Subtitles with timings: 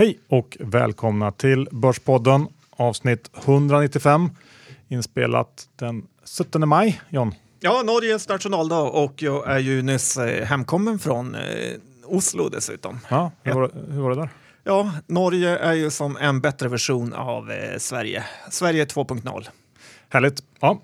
[0.00, 4.30] Hej och välkomna till Börspodden avsnitt 195
[4.88, 6.06] inspelat den
[6.38, 7.00] 17 maj.
[7.08, 7.34] John?
[7.60, 11.40] Ja, Norges nationaldag och jag är ju nyss eh, hemkommen från eh,
[12.04, 13.00] Oslo dessutom.
[13.08, 14.28] Ja, hur, var, hur var det där?
[14.64, 18.24] Ja, Norge är ju som en bättre version av eh, Sverige.
[18.50, 19.48] Sverige 2.0.
[20.08, 20.42] Härligt.
[20.60, 20.82] Ja.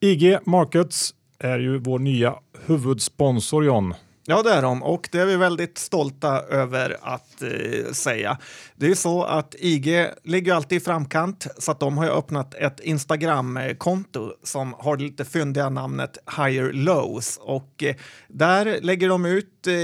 [0.00, 2.34] IG Markets är ju vår nya
[2.66, 3.94] huvudsponsor John.
[4.24, 8.38] Ja, det är de och det är vi väldigt stolta över att eh, säga.
[8.76, 12.80] Det är så att IG ligger alltid i framkant så att de har öppnat ett
[12.80, 17.96] Instagram-konto som har det lite fyndiga namnet Higher Lows och eh,
[18.28, 19.74] där lägger de ut eh,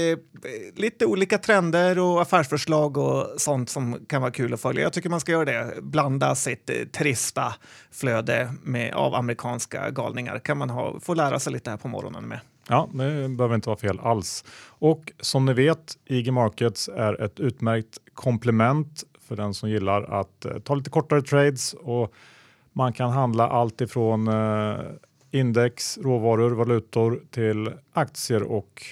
[0.75, 4.83] lite olika trender och affärsförslag och sånt som kan vara kul att följa.
[4.83, 5.81] Jag tycker man ska göra det.
[5.81, 7.55] Blanda sitt eh, trista
[7.91, 12.27] flöde med, av amerikanska galningar kan man ha, få lära sig lite här på morgonen
[12.27, 12.39] med.
[12.69, 14.43] Ja, det behöver inte vara fel alls.
[14.67, 20.45] Och som ni vet, IG Markets är ett utmärkt komplement för den som gillar att
[20.45, 22.13] eh, ta lite kortare trades och
[22.73, 24.79] man kan handla allt ifrån eh,
[25.31, 28.83] index, råvaror, valutor till aktier och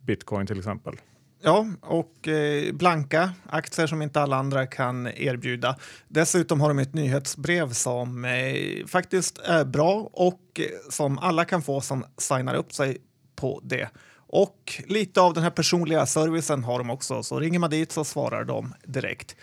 [0.00, 0.96] bitcoin till exempel.
[1.42, 5.76] Ja, och eh, blanka aktier som inte alla andra kan erbjuda.
[6.08, 11.62] Dessutom har de ett nyhetsbrev som eh, faktiskt är bra och eh, som alla kan
[11.62, 12.98] få som signar upp sig
[13.36, 13.88] på det.
[14.28, 18.04] Och lite av den här personliga servicen har de också, så ringer man dit så
[18.04, 19.36] svarar de direkt.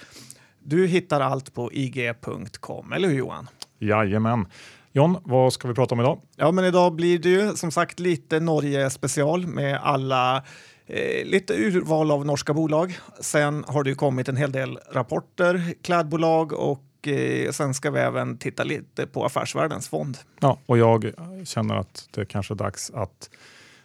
[0.59, 3.49] Du hittar allt på ig.com, eller hur Johan?
[3.79, 4.45] Jajamän.
[4.91, 6.21] John, vad ska vi prata om idag?
[6.35, 10.43] Ja, men idag blir det ju som sagt lite Norge special med alla
[10.85, 12.97] eh, lite urval av norska bolag.
[13.19, 17.99] Sen har det ju kommit en hel del rapporter, klädbolag och eh, sen ska vi
[17.99, 20.17] även titta lite på Affärsvärldens fond.
[20.39, 23.29] Ja, och jag känner att det kanske är dags att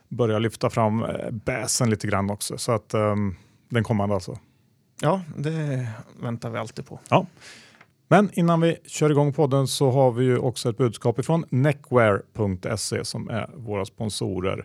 [0.09, 2.59] börja lyfta fram eh, bäsen lite grann också.
[2.59, 3.37] Så att um,
[3.69, 4.39] den kommer alltså.
[5.01, 5.89] Ja, det
[6.21, 7.01] väntar vi alltid på.
[7.09, 7.27] Ja.
[8.09, 13.05] Men innan vi kör igång podden så har vi ju också ett budskap ifrån neckwear.se
[13.05, 14.63] som är våra sponsorer.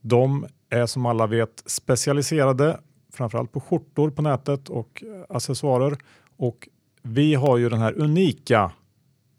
[0.00, 2.80] De är som alla vet specialiserade
[3.12, 5.96] framförallt på skjortor på nätet och accessoarer.
[6.36, 6.68] Och
[7.02, 8.72] vi har ju den här unika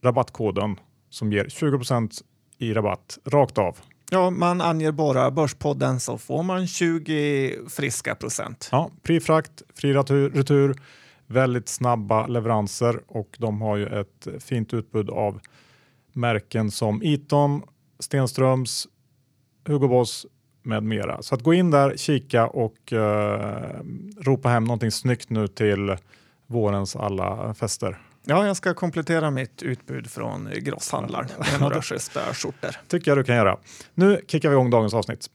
[0.02, 0.80] rabattkoden
[1.10, 1.80] som ger 20
[2.58, 3.78] i rabatt rakt av.
[4.14, 8.70] Ja, man anger bara Börspodden så får man 20 friska procent.
[8.72, 10.76] Ja, fri frakt, fri retur, retur,
[11.28, 15.40] väldigt snabba leveranser och de har ju ett fint utbud av
[16.12, 17.62] märken som Iton,
[18.00, 18.88] Stenströms,
[19.66, 20.26] Hugo Boss
[20.64, 21.22] med mera.
[21.22, 23.80] Så att gå in där, kika och eh,
[24.18, 25.98] ropa hem någonting snyggt nu till
[26.48, 28.00] vårens alla fester.
[28.26, 32.70] Ja, jag ska komplettera mitt utbud från grosshandlaren med några schyssta skjortor.
[32.88, 33.58] tycker jag du kan göra.
[33.94, 35.30] Nu kickar vi igång dagens avsnitt.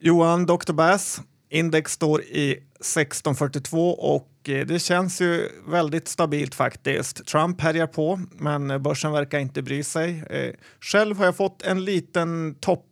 [0.00, 0.72] Johan Dr.
[0.72, 1.20] Bass,
[1.50, 7.26] index står i 1642 och eh, det känns ju väldigt stabilt faktiskt.
[7.26, 10.22] Trump härjar på, men börsen verkar inte bry sig.
[10.30, 12.84] Eh, själv har jag fått en liten topp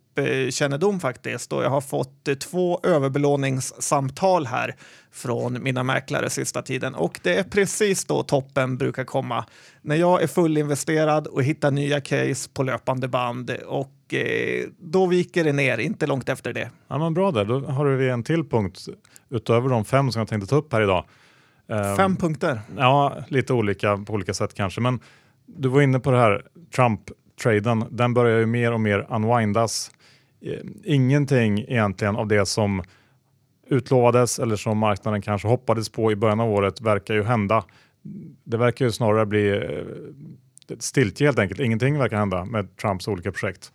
[0.49, 4.75] kännedom faktiskt och jag har fått eh, två överbelåningssamtal här
[5.11, 9.45] från mina mäklare sista tiden och det är precis då toppen brukar komma.
[9.81, 15.43] När jag är fullinvesterad och hittar nya case på löpande band och eh, då viker
[15.43, 16.69] det ner, inte långt efter det.
[16.87, 18.87] Ja, men bra där, då har vi en till punkt
[19.29, 21.05] utöver de fem som jag tänkte ta upp här idag.
[21.97, 22.61] Fem um, punkter?
[22.77, 24.99] Ja, lite olika på olika sätt kanske, men
[25.45, 26.43] du var inne på det här
[26.75, 27.85] Trump-traden.
[27.89, 29.91] Den börjar ju mer och mer unwindas.
[30.41, 32.83] Eh, ingenting egentligen av det som
[33.67, 37.63] utlovades eller som marknaden kanske hoppades på i början av året verkar ju hända.
[38.43, 41.59] Det verkar ju snarare bli eh, stiltje helt enkelt.
[41.59, 43.71] Ingenting verkar hända med Trumps olika projekt.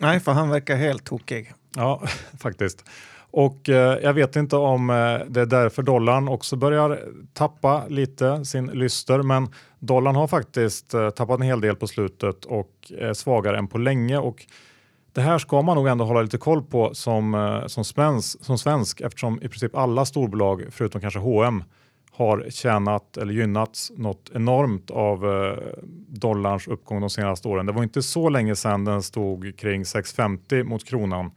[0.00, 1.52] Nej, för han verkar helt tokig.
[1.76, 2.02] Ja,
[2.40, 2.84] faktiskt.
[3.30, 7.00] Och eh, jag vet inte om eh, det är därför dollarn också börjar
[7.32, 9.48] tappa lite sin lyster, men
[9.78, 13.78] dollarn har faktiskt eh, tappat en hel del på slutet och är svagare än på
[13.78, 14.18] länge.
[14.18, 14.46] Och
[15.16, 18.58] det här ska man nog ändå hålla lite koll på som, eh, som, svensk, som
[18.58, 21.64] svensk eftersom i princip alla storbolag förutom kanske H&M
[22.10, 25.58] har tjänat eller gynnats något enormt av eh,
[26.08, 27.66] dollarns uppgång de senaste åren.
[27.66, 31.30] Det var inte så länge sedan den stod kring 6,50 mot kronan.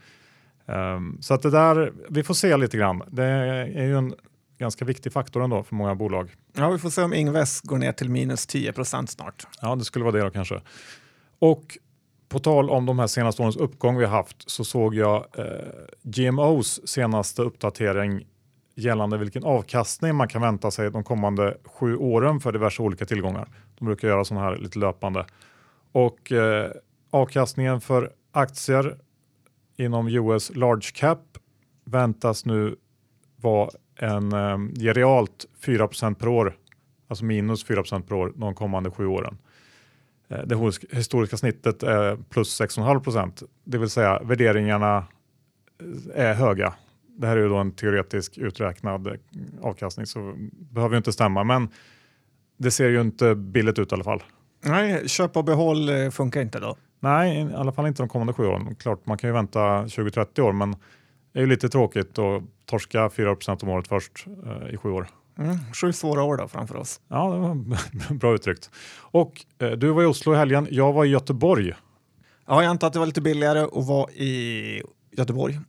[0.66, 3.04] Um, så att det där, vi får se lite grann.
[3.08, 4.14] Det är ju en
[4.58, 6.32] ganska viktig faktor ändå för många bolag.
[6.54, 9.48] Ja, vi får se om Ingves går ner till minus 10 procent snart.
[9.62, 10.62] Ja, det skulle vara det då kanske.
[11.40, 11.78] Och
[12.30, 15.46] på tal om de här senaste årens uppgång vi har haft så såg jag eh,
[16.04, 18.26] GMOs senaste uppdatering
[18.76, 23.48] gällande vilken avkastning man kan vänta sig de kommande sju åren för diverse olika tillgångar.
[23.80, 25.26] De brukar göra sådana här lite löpande.
[25.92, 26.72] Och eh,
[27.10, 28.98] avkastningen för aktier
[29.78, 31.38] inom US large cap
[31.86, 32.76] väntas nu
[33.36, 36.58] vara en, eh, ge realt 4% per år,
[37.08, 39.38] alltså minus 4% per år de kommande sju åren.
[40.30, 40.56] Eh, det
[40.92, 44.98] historiska snittet är plus 6,5 procent, det vill säga värderingarna
[46.16, 46.74] eh, är höga.
[47.18, 49.14] Det här är ju då en teoretisk uträknad eh,
[49.62, 51.70] avkastning så behöver ju inte stämma, men
[52.58, 54.24] det ser ju inte billigt ut i alla fall.
[54.64, 56.78] Nej, köp och behåll funkar inte då?
[57.00, 58.76] Nej, i alla fall inte de kommande sju åren.
[58.76, 60.72] Klart, man kan ju vänta 20-30 år, men
[61.34, 65.08] det är ju lite tråkigt att torska 4% om året först eh, i sju år.
[65.40, 67.02] Mm, sju svåra år då framför oss.
[67.08, 68.70] Ja, det var bra uttryckt.
[69.00, 71.74] Och eh, du var i Oslo i helgen, jag var i Göteborg.
[72.48, 75.60] Ja, jag antar att det var lite billigare att vara i Göteborg.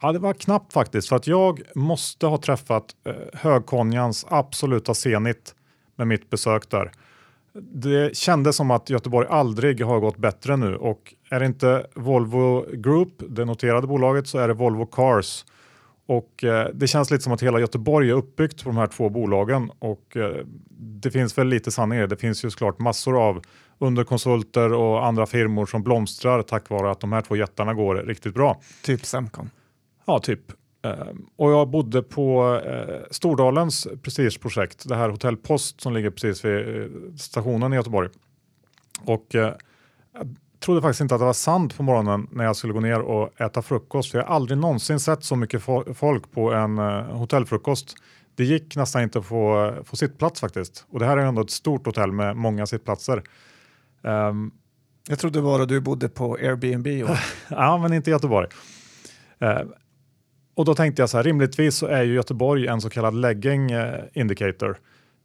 [0.00, 5.54] Ja, det var knappt faktiskt, för att jag måste ha träffat eh, högkonjans absoluta zenit
[5.96, 6.92] med mitt besök där.
[7.54, 12.66] Det kändes som att Göteborg aldrig har gått bättre nu och är det inte Volvo
[12.72, 15.44] Group, det noterade bolaget, så är det Volvo Cars.
[16.06, 19.08] Och eh, det känns lite som att hela Göteborg är uppbyggt på de här två
[19.08, 22.06] bolagen och eh, det finns väl lite sanning i det.
[22.06, 23.42] Det finns ju såklart massor av
[23.78, 28.34] underkonsulter och andra firmor som blomstrar tack vare att de här två jättarna går riktigt
[28.34, 28.60] bra.
[28.82, 29.50] Typ Semcon.
[30.04, 30.40] Ja, typ.
[30.82, 36.44] Ehm, och jag bodde på eh, Stordalens prestigeprojekt, det här Hotell Post som ligger precis
[36.44, 38.08] vid stationen i Göteborg.
[39.04, 39.34] Och
[40.62, 43.40] trodde faktiskt inte att det var sant på morgonen när jag skulle gå ner och
[43.40, 44.10] äta frukost.
[44.10, 45.62] För jag har aldrig någonsin sett så mycket
[45.94, 47.94] folk på en hotellfrukost.
[48.34, 50.86] Det gick nästan inte att få, få sittplats faktiskt.
[50.90, 53.22] Och det här är ändå ett stort hotell med många sittplatser.
[54.02, 54.52] Um,
[55.08, 56.86] jag trodde bara du bodde på Airbnb.
[57.10, 57.16] Och...
[57.48, 58.48] ja, men inte i Göteborg.
[59.42, 59.62] Uh,
[60.54, 63.70] och då tänkte jag så här, rimligtvis så är ju Göteborg en så kallad legging
[63.70, 64.78] eh, indicator,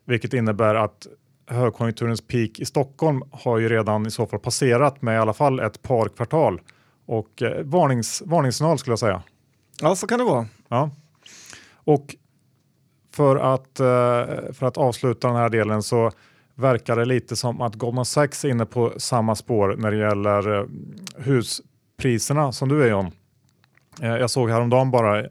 [0.05, 1.07] vilket innebär att
[1.47, 5.59] högkonjunkturens peak i Stockholm har ju redan i så fall passerat med i alla fall
[5.59, 6.61] ett par kvartal
[7.05, 9.23] och eh, varnings, varningssignal skulle jag säga.
[9.81, 10.45] Ja, så kan det vara.
[10.67, 10.89] Ja.
[11.73, 12.15] Och
[13.11, 16.11] för att, eh, för att avsluta den här delen så
[16.55, 20.59] verkar det lite som att Goldman Sachs är inne på samma spår när det gäller
[20.59, 20.65] eh,
[21.17, 23.11] huspriserna som du är John.
[24.01, 25.25] Eh, jag såg häromdagen bara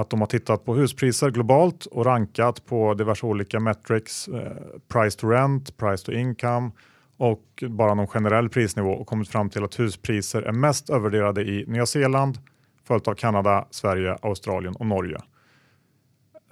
[0.00, 4.52] att de har tittat på huspriser globalt och rankat på diverse olika metrics, eh,
[4.88, 6.70] price to rent, price to income
[7.16, 11.64] och bara någon generell prisnivå och kommit fram till att huspriser är mest övervärderade i
[11.66, 12.38] Nya Zeeland,
[12.84, 15.18] följt av Kanada, Sverige, Australien och Norge.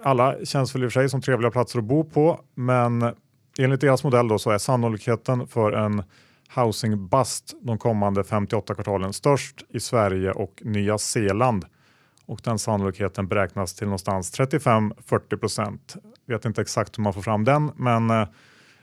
[0.03, 3.15] Alla känns väl i och för sig som trevliga platser att bo på, men
[3.59, 6.03] enligt deras modell då så är sannolikheten för en
[6.55, 11.65] housing bust de kommande 58 kvartalen störst i Sverige och Nya Zeeland.
[12.27, 15.97] Och den sannolikheten beräknas till någonstans 35-40 procent.
[16.27, 18.29] Vet inte exakt hur man får fram den, men eh,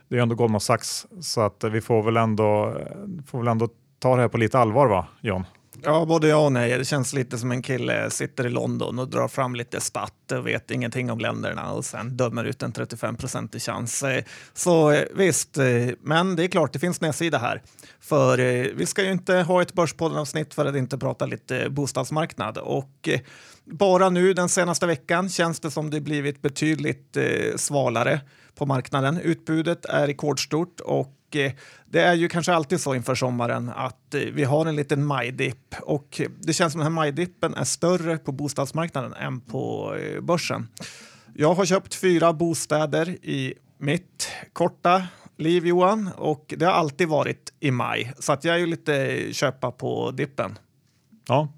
[0.07, 3.47] det är ändå Goldman Sachs så att eh, vi får väl ändå, eh, får väl
[3.47, 3.69] ändå
[3.99, 5.43] ta det här på lite allvar va, John?
[5.85, 6.77] Ja, både ja och nej.
[6.77, 10.47] Det känns lite som en kille sitter i London och drar fram lite spatt och
[10.47, 14.03] vet ingenting om länderna och sen dömer ut en 35 procentig chans.
[14.03, 15.65] Eh, så eh, visst, eh,
[16.01, 17.61] men det är klart, det finns nedsida här.
[17.99, 18.37] För
[18.75, 22.57] vi ska ju inte ha ett Börspodden-avsnitt för att inte prata lite bostadsmarknad.
[22.57, 23.09] Och
[23.65, 27.17] bara nu den senaste veckan känns det som det blivit betydligt
[27.55, 28.21] svalare
[28.55, 29.17] på marknaden.
[29.17, 31.51] Utbudet är rekordstort och Eh,
[31.85, 35.75] det är ju kanske alltid så inför sommaren att eh, vi har en liten majdipp
[35.81, 40.67] och det känns som den här majdippen är större på bostadsmarknaden än på eh, börsen.
[41.35, 47.53] Jag har köpt fyra bostäder i mitt korta liv Johan och det har alltid varit
[47.59, 50.57] i maj så att jag är ju lite köpa på dippen.
[51.27, 51.53] Ja.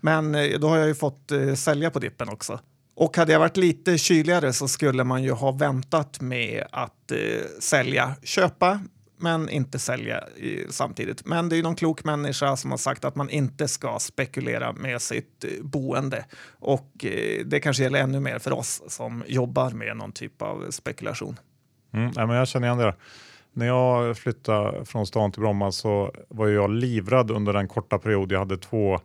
[0.00, 2.60] Men då har jag ju fått sälja på dippen också.
[2.94, 7.18] Och hade jag varit lite kyligare så skulle man ju ha väntat med att eh,
[7.60, 8.14] sälja.
[8.22, 8.80] Köpa
[9.22, 11.26] men inte sälja i, samtidigt.
[11.26, 15.02] Men det är någon klok människa som har sagt att man inte ska spekulera med
[15.02, 16.24] sitt eh, boende.
[16.58, 20.70] Och eh, det kanske gäller ännu mer för oss som jobbar med någon typ av
[20.70, 21.36] spekulation.
[21.92, 22.94] Mm, nej, men jag känner igen det.
[23.52, 28.32] När jag flyttade från stan till Bromma så var jag livrad under den korta period
[28.32, 29.00] jag hade två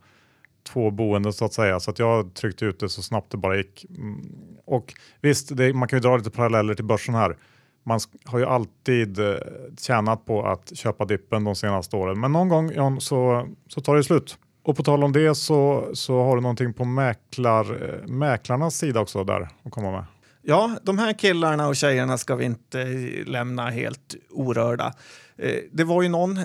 [0.67, 1.79] två boenden så att säga.
[1.79, 3.85] Så att jag tryckte ut det så snabbt det bara gick.
[3.89, 4.29] Mm,
[4.65, 7.37] och visst, det, man kan ju dra lite paralleller till börsen här
[7.87, 9.35] man har ju alltid eh,
[9.79, 12.19] tjänat på att köpa dippen de senaste åren.
[12.19, 14.37] Men någon gång John, så, så tar det slut.
[14.63, 18.99] Och på tal om det så, så har du någonting på mäklar, eh, mäklarnas sida
[18.99, 20.05] också där att komma med.
[20.41, 22.85] Ja, de här killarna och tjejerna ska vi inte
[23.25, 24.93] lämna helt orörda.
[25.37, 26.39] Eh, det var ju någon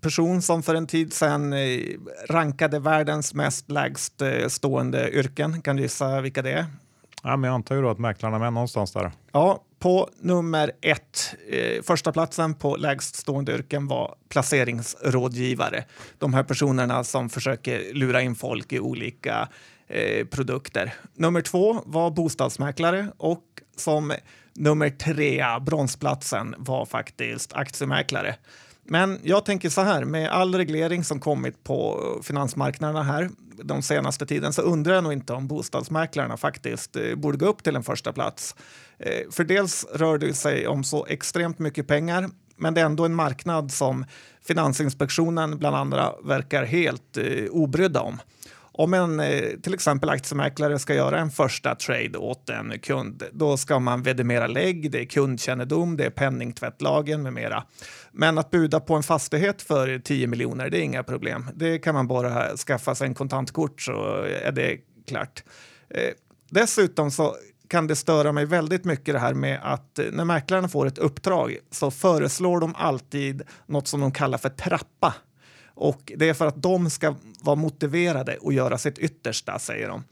[0.00, 1.54] person som för en tid sedan
[2.28, 5.62] rankade världens mest lägst stående yrken.
[5.62, 6.66] Kan du gissa vilka det är?
[7.26, 9.12] Ja, men jag antar ju då att mäklarna är med någonstans där.
[9.32, 15.84] Ja, på nummer ett, eh, första platsen på lägst stående yrken var placeringsrådgivare.
[16.18, 19.48] De här personerna som försöker lura in folk i olika
[19.86, 20.94] eh, produkter.
[21.14, 23.44] Nummer två var bostadsmäklare och
[23.76, 24.12] som
[24.54, 28.36] nummer tre, bronsplatsen, var faktiskt aktiemäklare.
[28.88, 33.30] Men jag tänker så här, med all reglering som kommit på finansmarknaderna här
[33.62, 37.62] de senaste tiden så undrar jag nog inte om bostadsmäklarna faktiskt eh, borde gå upp
[37.62, 38.54] till en första plats.
[38.98, 43.04] Eh, för dels rör det sig om så extremt mycket pengar men det är ändå
[43.04, 44.04] en marknad som
[44.46, 48.18] Finansinspektionen bland andra verkar helt eh, obrydda om.
[48.78, 53.56] Om en eh, till exempel aktiemäklare ska göra en första trade åt en kund, då
[53.56, 57.64] ska man vedimera lägg, det är kundkännedom, det är penningtvättlagen med mera.
[58.12, 61.46] Men att buda på en fastighet för 10 miljoner, det är inga problem.
[61.54, 64.76] Det kan man bara skaffa sig en kontantkort så är det
[65.08, 65.44] klart.
[65.90, 66.10] Eh,
[66.50, 67.36] dessutom så
[67.68, 70.98] kan det störa mig väldigt mycket det här med att eh, när mäklarna får ett
[70.98, 75.14] uppdrag så föreslår de alltid något som de kallar för trappa
[75.76, 80.04] och det är för att de ska vara motiverade och göra sitt yttersta, säger de.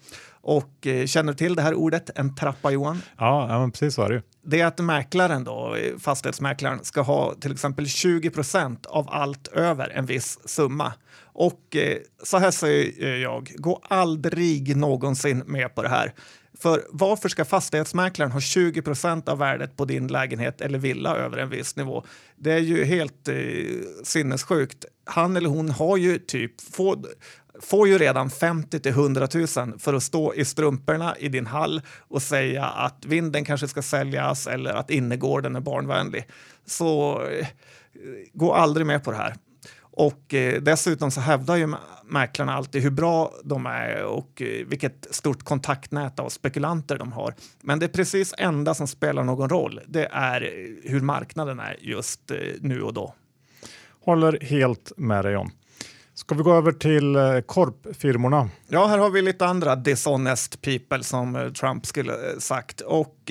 [0.44, 3.02] Och eh, känner du till det här ordet, en trappa Johan?
[3.18, 4.22] Ja, ja men precis så är det ju.
[4.42, 9.90] Det är att mäklaren då, fastighetsmäklaren, ska ha till exempel 20 procent av allt över
[9.90, 10.92] en viss summa.
[11.22, 16.14] Och eh, så här säger jag, gå aldrig någonsin med på det här.
[16.58, 21.38] För varför ska fastighetsmäklaren ha 20 procent av värdet på din lägenhet eller villa över
[21.38, 22.04] en viss nivå?
[22.36, 23.34] Det är ju helt eh,
[24.02, 24.84] sinnessjukt.
[25.04, 26.98] Han eller hon har ju typ får,
[27.60, 29.46] får ju redan 50 till 100 000
[29.78, 34.46] för att stå i strumporna i din hall och säga att vinden kanske ska säljas
[34.46, 36.28] eller att innergården är barnvänlig.
[36.66, 37.46] Så eh,
[38.32, 39.34] gå aldrig med på det här.
[39.96, 45.14] Och eh, dessutom så hävdar ju mäklarna alltid hur bra de är och eh, vilket
[45.14, 47.34] stort kontaktnät av spekulanter de har.
[47.60, 49.80] Men det är precis enda som spelar någon roll.
[49.86, 53.14] Det är eh, hur marknaden är just eh, nu och då.
[54.04, 55.50] Håller helt med dig om.
[56.14, 58.50] Ska vi gå över till eh, korpfirmorna?
[58.68, 62.80] Ja, här har vi lite andra dishonest people som eh, Trump skulle eh, sagt.
[62.80, 63.30] Och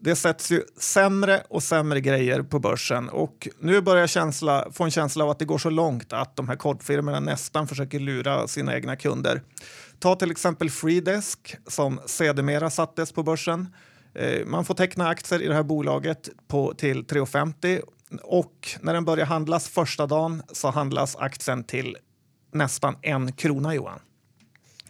[0.00, 4.84] det sätts ju sämre och sämre grejer på börsen och nu börjar jag känsla, få
[4.84, 8.48] en känsla av att det går så långt att de här korpfirmorna nästan försöker lura
[8.48, 9.42] sina egna kunder.
[9.98, 13.68] Ta till exempel Freedesk som sedermera sattes på börsen.
[14.46, 17.82] Man får teckna aktier i det här bolaget på, till 3,50
[18.22, 21.96] och när den börjar handlas första dagen så handlas aktien till
[22.52, 24.00] nästan en krona, Johan.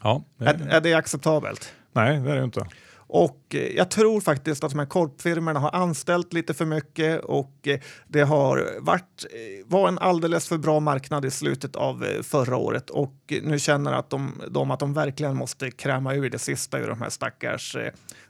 [0.03, 0.45] Ja, det...
[0.45, 1.73] Är, är det acceptabelt?
[1.93, 2.67] Nej, det är det inte.
[3.15, 7.69] Och eh, jag tror faktiskt att de här korpfirmorna har anställt lite för mycket och
[7.69, 12.57] eh, det har varit, eh, var en alldeles för bra marknad i slutet av förra
[12.57, 16.79] året och nu känner att de, de att de verkligen måste kräma ur det sista
[16.79, 17.77] ur de här stackars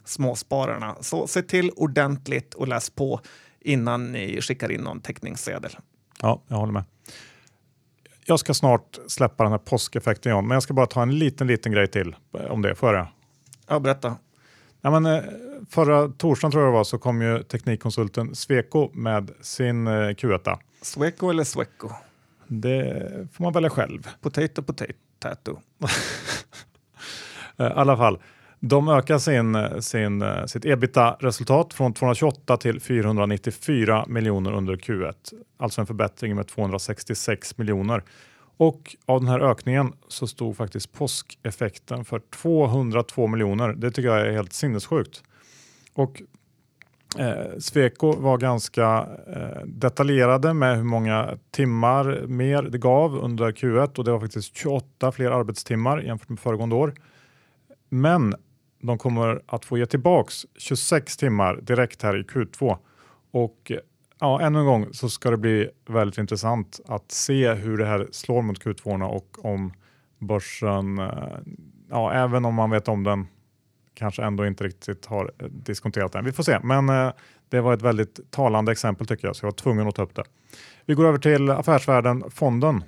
[0.05, 0.97] småspararna.
[1.01, 3.21] Så se till ordentligt och läs på
[3.65, 5.77] innan ni skickar in någon teckningssedel.
[6.21, 6.85] Ja, jag håller med.
[8.25, 11.47] Jag ska snart släppa den här påskeffekten, John, men jag ska bara ta en liten,
[11.47, 12.17] liten grej till
[12.49, 12.75] om det.
[12.75, 13.07] Får jag
[13.69, 14.17] Ja, berätta.
[14.81, 15.23] Ja, men, eh,
[15.71, 20.59] förra torsdagen tror jag det var så kom ju teknikkonsulten Sweco med sin eh, Q1.
[20.83, 21.91] Sweco eller Sweco?
[22.47, 24.09] Det får man välja själv.
[24.21, 25.59] Potato, potato.
[27.57, 28.19] Eh, I alla fall,
[28.65, 35.15] de ökar sin, sin, eh, sitt ebita-resultat från 228 till 494 miljoner under Q1.
[35.57, 38.03] Alltså en förbättring med 266 miljoner.
[38.57, 43.73] Och av den här ökningen så stod faktiskt påskeffekten för 202 miljoner.
[43.73, 45.23] Det tycker jag är helt sinnessjukt.
[45.95, 46.23] Och
[47.19, 53.99] eh, Sweco var ganska eh, detaljerade med hur många timmar mer det gav under Q1
[53.99, 56.95] och det var faktiskt 28 fler arbetstimmar jämfört med föregående år.
[57.89, 58.35] Men
[58.83, 62.77] de kommer att få ge tillbaks 26 timmar direkt här i Q2
[63.31, 63.73] och
[64.21, 68.09] ja, ännu en gång så ska det bli väldigt intressant att se hur det här
[68.13, 69.73] slår mot Q2 och om
[70.19, 71.39] börsen, eh,
[71.91, 73.27] ja, även om man vet om den,
[73.95, 76.25] kanske ändå inte riktigt har eh, diskonterat den.
[76.25, 77.13] Vi får se, men eh,
[77.49, 80.15] det var ett väldigt talande exempel tycker jag, så jag var tvungen att ta upp
[80.15, 80.25] det.
[80.87, 82.85] Vi går över till Affärsvärlden Fonden.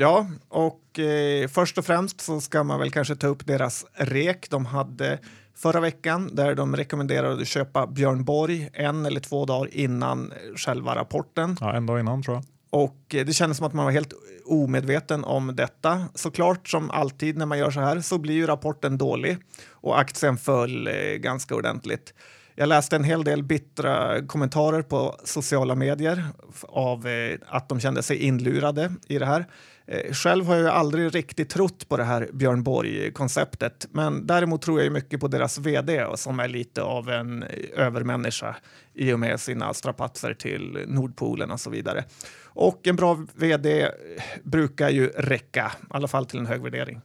[0.00, 4.50] Ja, och eh, först och främst så ska man väl kanske ta upp deras rek.
[4.50, 5.18] De hade
[5.56, 10.94] förra veckan där de rekommenderade att köpa Björn Borg en eller två dagar innan själva
[10.94, 11.56] rapporten.
[11.60, 12.44] Ja, en dag innan tror jag.
[12.70, 14.12] Och eh, det kändes som att man var helt
[14.44, 16.08] omedveten om detta.
[16.14, 19.38] Såklart som alltid när man gör så här så blir ju rapporten dålig
[19.70, 22.14] och aktien föll eh, ganska ordentligt.
[22.54, 26.24] Jag läste en hel del bittra kommentarer på sociala medier
[26.62, 29.46] av eh, att de kände sig inlurade i det här.
[29.90, 34.82] Eh, själv har jag aldrig riktigt trott på det här Björn Borg-konceptet, men däremot tror
[34.82, 38.56] jag mycket på deras vd som är lite av en övermänniska
[38.94, 42.04] i och med sina strapatser till Nordpolen och så vidare.
[42.44, 43.90] Och en bra vd
[44.42, 47.00] brukar ju räcka, i alla fall till en hög värdering.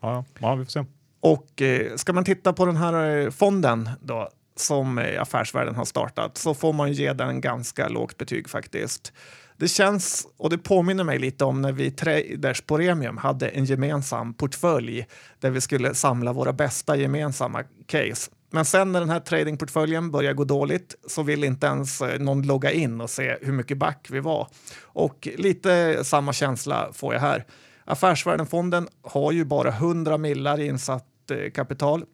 [0.00, 0.84] Ja, ja vi får se.
[1.20, 4.28] Och eh, ska man titta på den här eh, fonden då,
[4.60, 9.12] som Affärsvärlden har startat så får man ge den ganska lågt betyg faktiskt.
[9.56, 13.64] Det känns, och det påminner mig lite om när vi traders på Remium hade en
[13.64, 15.06] gemensam portfölj
[15.38, 18.30] där vi skulle samla våra bästa gemensamma case.
[18.50, 22.42] Men sen när den här tradingportföljen börjar gå dåligt så vill inte ens eh, någon
[22.42, 24.48] logga in och se hur mycket back vi var.
[24.82, 27.44] Och lite samma känsla får jag här.
[27.84, 32.04] Affärsvärdenfonden har ju bara 100 millar i insatt eh, kapital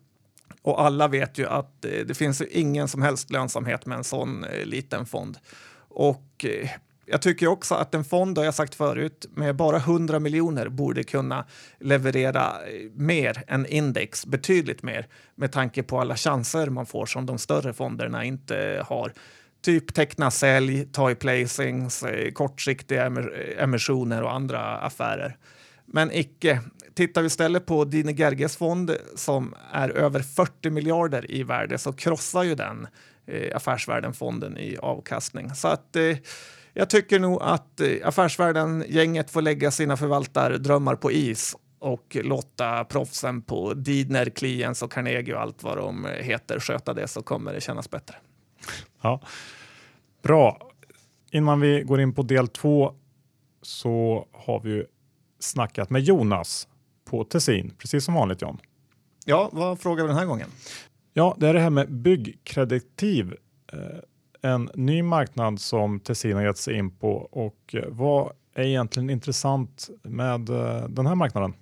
[0.65, 4.45] och alla vet ju att eh, det finns ingen som helst lönsamhet med en sån
[4.45, 5.39] eh, liten fond.
[5.89, 6.71] Och eh,
[7.07, 11.05] jag tycker också att en fond, har jag sagt förut, med bara 100 miljoner borde
[11.05, 11.45] kunna
[11.81, 12.53] leverera
[12.95, 17.73] mer än index, betydligt mer, med tanke på alla chanser man får som de större
[17.73, 19.13] fonderna inte har.
[19.63, 23.13] Typ teckna sälj, ta i placings, kortsiktiga
[23.59, 25.37] emissioner och andra affärer.
[25.87, 26.61] Men icke.
[26.95, 31.93] Tittar vi istället på Dine Gerges fond som är över 40 miljarder i värde så
[31.93, 32.87] krossar ju den
[33.27, 35.55] eh, Affärsvärlden-fonden i avkastning.
[35.55, 36.17] Så att eh,
[36.73, 43.43] jag tycker nog att eh, Affärsvärlden-gänget får lägga sina förvaltardrömmar på is och låta proffsen
[43.43, 47.61] på Didner, Kliens och Carnegie och allt vad de heter sköta det så kommer det
[47.61, 48.17] kännas bättre.
[49.01, 49.21] Ja,
[50.25, 50.71] Bra.
[51.31, 52.95] Innan vi går in på del två
[53.63, 54.85] så har vi
[55.39, 56.69] snackat med Jonas
[57.15, 58.59] på Tessin, precis som vanligt John.
[59.25, 60.49] Ja, vad frågar vi den här gången?
[61.13, 63.35] Ja, det är det här med byggkreditiv.
[63.73, 68.65] Eh, en ny marknad som Tessin har gett sig in på och eh, vad är
[68.65, 71.55] egentligen intressant med eh, den här marknaden?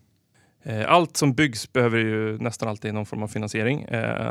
[0.87, 3.85] Allt som byggs behöver ju nästan alltid någon form av finansiering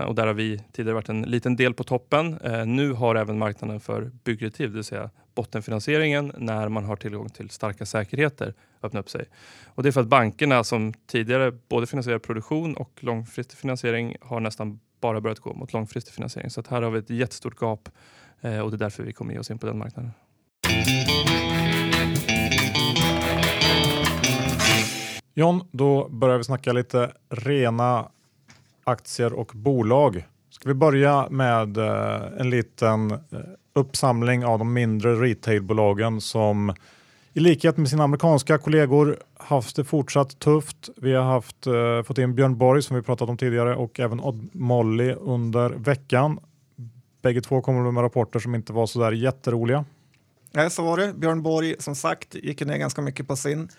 [0.07, 2.39] och där har vi tidigare varit en liten del på toppen.
[2.65, 7.49] Nu har även marknaden för byggkreditiv, det vill säga bottenfinansieringen när man har tillgång till
[7.49, 8.53] starka säkerheter
[8.83, 9.25] öppna upp sig.
[9.65, 14.39] Och det är för att bankerna som tidigare både finansierar produktion och långfristig finansiering har
[14.39, 16.49] nästan bara börjat gå mot långfristig finansiering.
[16.49, 17.89] Så att här har vi ett jättestort gap
[18.41, 20.11] Eh, och det är därför vi kommer ge oss in på den marknaden.
[25.33, 28.11] John, då börjar vi snacka lite rena
[28.83, 30.27] aktier och bolag.
[30.49, 33.19] Ska vi börja med eh, en liten eh,
[33.73, 36.73] uppsamling av de mindre retailbolagen som
[37.33, 40.89] i likhet med sina amerikanska kollegor haft det fortsatt tufft.
[40.97, 44.19] Vi har haft, eh, fått in Björn Borg som vi pratat om tidigare och även
[44.19, 46.39] Odd Molly under veckan.
[47.21, 49.85] Bägge två kommer med rapporter som inte var så där jätteroliga.
[50.51, 51.13] Nej, så var det.
[51.13, 53.69] Björn Borg, som sagt, gick ner ganska mycket på sin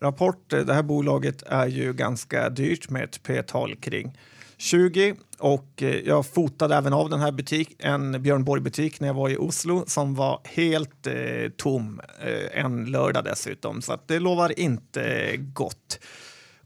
[0.00, 0.48] rapport.
[0.48, 4.18] Det här bolaget är ju ganska dyrt med ett P-tal kring
[4.60, 9.14] 20 och eh, jag fotade även av den här butik, en Björn Borg-butik när jag
[9.14, 11.14] var i Oslo som var helt eh,
[11.56, 16.00] tom eh, en lördag dessutom, så att det lovar inte gott.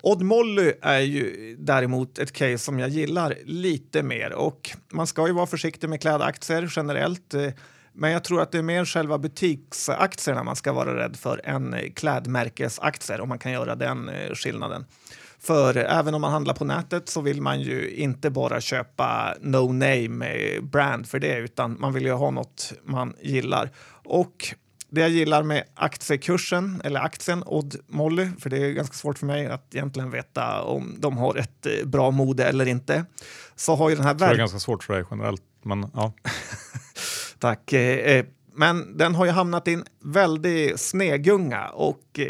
[0.03, 5.27] Odd Molly är ju däremot ett case som jag gillar lite mer och man ska
[5.27, 7.35] ju vara försiktig med klädaktier generellt.
[7.35, 7.49] Eh,
[7.93, 11.77] men jag tror att det är mer själva butiksaktierna man ska vara rädd för än
[11.95, 14.85] klädmärkesaktier om man kan göra den eh, skillnaden.
[15.45, 19.73] För även om man handlar på nätet så vill man ju inte bara köpa no
[19.73, 23.71] name brand för det utan man vill ju ha något man gillar.
[24.05, 24.55] Och
[24.89, 29.27] det jag gillar med aktiekursen, eller aktien Odd Molly, för det är ganska svårt för
[29.27, 33.05] mig att egentligen veta om de har ett eh, bra mode eller inte.
[33.57, 34.15] Så har ju den här...
[34.15, 36.13] det är ganska svårt för dig generellt, men ja.
[37.39, 37.73] Tack.
[37.73, 38.25] Eh, eh,
[38.55, 42.27] men den har ju hamnat i en väldig snegunga och eh,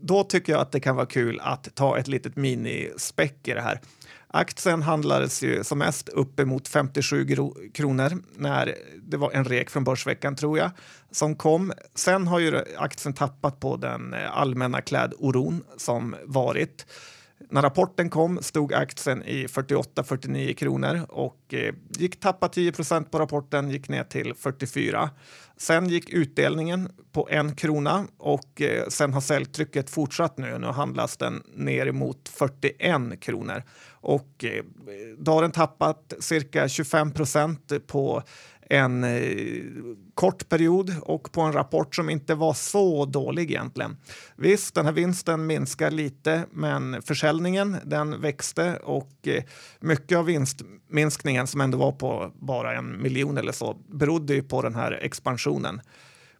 [0.00, 3.60] då tycker jag att det kan vara kul att ta ett litet minispäck i det
[3.60, 3.80] här.
[4.28, 7.26] Aktien handlades ju som mest uppemot 57
[7.74, 10.70] kronor när det var en rek från Börsveckan tror jag
[11.10, 11.72] som kom.
[11.94, 16.86] Sen har ju aktien tappat på den eh, allmänna klädoron som varit.
[17.50, 23.70] När rapporten kom stod aktien i 48-49 kronor och eh, gick tappa 10% på rapporten,
[23.70, 25.10] gick ner till 44.
[25.56, 30.58] Sen gick utdelningen på en krona och eh, sen har säljtrycket fortsatt nu.
[30.58, 34.64] Nu handlas den ner mot 41 kronor och eh,
[35.18, 38.22] då har den tappat cirka 25% på
[38.70, 39.62] en eh,
[40.14, 43.96] kort period och på en rapport som inte var så dålig egentligen.
[44.36, 49.44] Visst, den här vinsten minskar lite, men försäljningen den växte och eh,
[49.80, 54.62] mycket av vinstminskningen som ändå var på bara en miljon eller så berodde ju på
[54.62, 55.80] den här expansionen.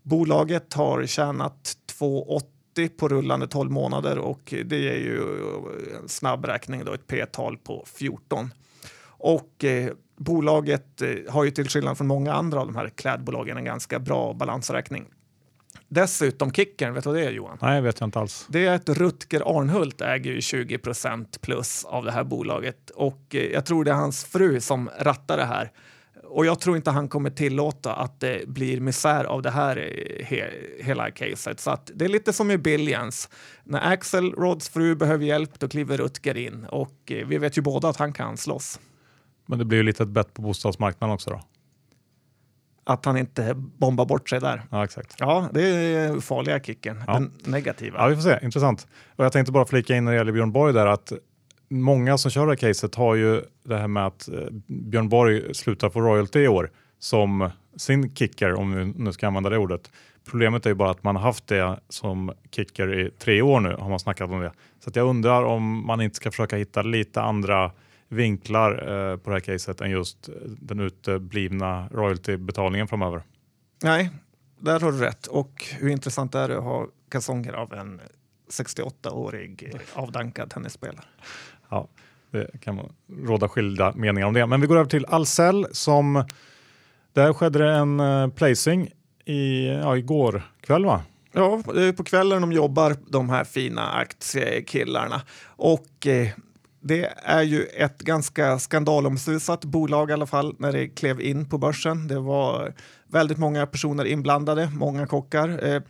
[0.02, 6.44] Bolaget har tjänat 2,80 på rullande 12 månader och det ger ju eh, en snabb
[6.44, 8.50] räkning då ett P-tal på 14.
[9.06, 13.56] Och eh, bolaget eh, har ju till skillnad från många andra av de här klädbolagen
[13.56, 15.04] en ganska bra balansräkning.
[15.88, 17.58] Dessutom kickern, vet du vad det är Johan?
[17.62, 18.46] Nej, vet jag inte alls.
[18.48, 23.42] Det är att Rutger Arnhult äger ju 20% plus av det här bolaget och eh,
[23.42, 25.72] jag tror det är hans fru som rattar det här.
[26.24, 30.26] Och jag tror inte han kommer tillåta att det blir misär av det här eh,
[30.26, 30.50] he
[30.80, 31.60] hela caset.
[31.60, 33.28] Så att det är lite som i Billions.
[33.64, 37.88] När Axel Rods fru behöver hjälp, då kliver Rutger in och vi vet ju båda
[37.88, 38.78] att han kan slåss.
[39.46, 41.40] Men det blir ju lite ett bett på bostadsmarknaden också då.
[42.86, 44.62] Att han inte bombar bort sig där.
[44.70, 45.14] Ja, exakt.
[45.18, 47.12] Ja, det är farliga kicken, Ja.
[47.12, 47.98] den negativa.
[47.98, 48.38] Ja, vi får se.
[48.42, 48.86] Intressant.
[49.16, 51.12] Och jag tänkte bara flika in när det gäller Björn Borg där att
[51.68, 54.34] många som kör det här caset har ju det här med att eh,
[54.66, 59.50] Björn Borg slutar få royalty i år som sin kicker, om vi nu ska använda
[59.50, 59.90] det ordet.
[60.30, 63.74] Problemet är ju bara att man har haft det som kicker i tre år nu,
[63.74, 64.52] har man snackat om det.
[64.84, 67.72] Så jag undrar om man inte ska försöka hitta lite andra
[68.08, 73.22] vinklar eh, på det här caset än just den uteblivna royaltybetalningen framöver.
[73.82, 74.10] Nej,
[74.58, 75.26] där har du rätt.
[75.26, 78.00] Och hur intressant är det att ha kalsonger av en
[78.50, 81.04] 68-årig avdankad tennisspelare?
[81.68, 81.88] Ja,
[82.30, 84.46] det kan man råda skilda meningar om det.
[84.46, 86.24] Men vi går över till Ahlsell som
[87.12, 88.90] där skedde det en eh, placing
[89.24, 91.02] i, ja, igår kväll va?
[91.32, 95.22] Ja, det är på kvällen de jobbar, de här fina aktiekillarna.
[95.46, 96.28] Och eh,
[96.86, 101.58] det är ju ett ganska skandalomsusat bolag i alla fall när det klev in på
[101.58, 102.08] börsen.
[102.08, 102.74] Det var
[103.08, 105.74] väldigt många personer inblandade, många kockar.
[105.74, 105.82] Eh,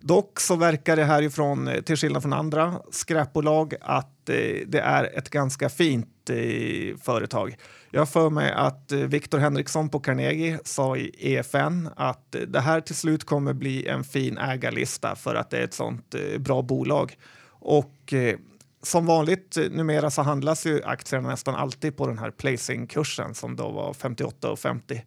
[0.00, 4.36] dock så verkar det härifrån, eh, till skillnad från andra skräpbolag, att eh,
[4.66, 7.56] det är ett ganska fint eh, företag.
[7.90, 12.40] Jag har för mig att eh, Viktor Henriksson på Carnegie sa i EFN att eh,
[12.40, 16.14] det här till slut kommer bli en fin ägarlista för att det är ett sånt
[16.14, 17.16] eh, bra bolag.
[17.62, 18.36] Och eh,
[18.82, 23.56] som vanligt eh, numera så handlas ju aktierna nästan alltid på den här placingkursen som
[23.56, 25.00] då var 58,50.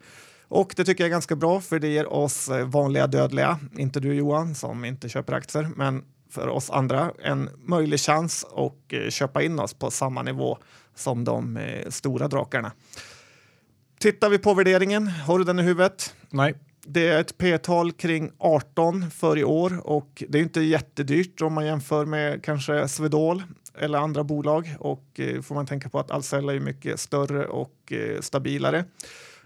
[0.47, 3.99] Och det tycker jag är ganska bra för det ger oss eh, vanliga dödliga, inte
[3.99, 9.09] du Johan som inte köper aktier, men för oss andra en möjlig chans att eh,
[9.09, 10.57] köpa in oss på samma nivå
[10.95, 11.59] som de
[11.89, 12.71] stora drakarna.
[13.99, 16.15] Tittar vi på värderingen, har du den i huvudet?
[16.29, 16.55] Nej,
[16.87, 21.53] det är ett P-tal kring 18 för i år och det är inte jättedyrt om
[21.53, 23.43] man jämför med kanske Swedol
[23.77, 27.91] eller andra bolag och eh, får man tänka på att Ahlsell är mycket större och
[27.91, 28.85] eh, stabilare.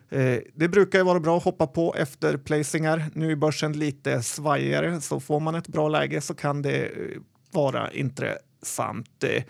[0.09, 3.05] Eh, det brukar ju vara bra att hoppa på efter placingar.
[3.13, 7.21] Nu är börsen lite svajigare så får man ett bra läge så kan det eh,
[7.51, 9.23] vara intressant.
[9.23, 9.43] Eh,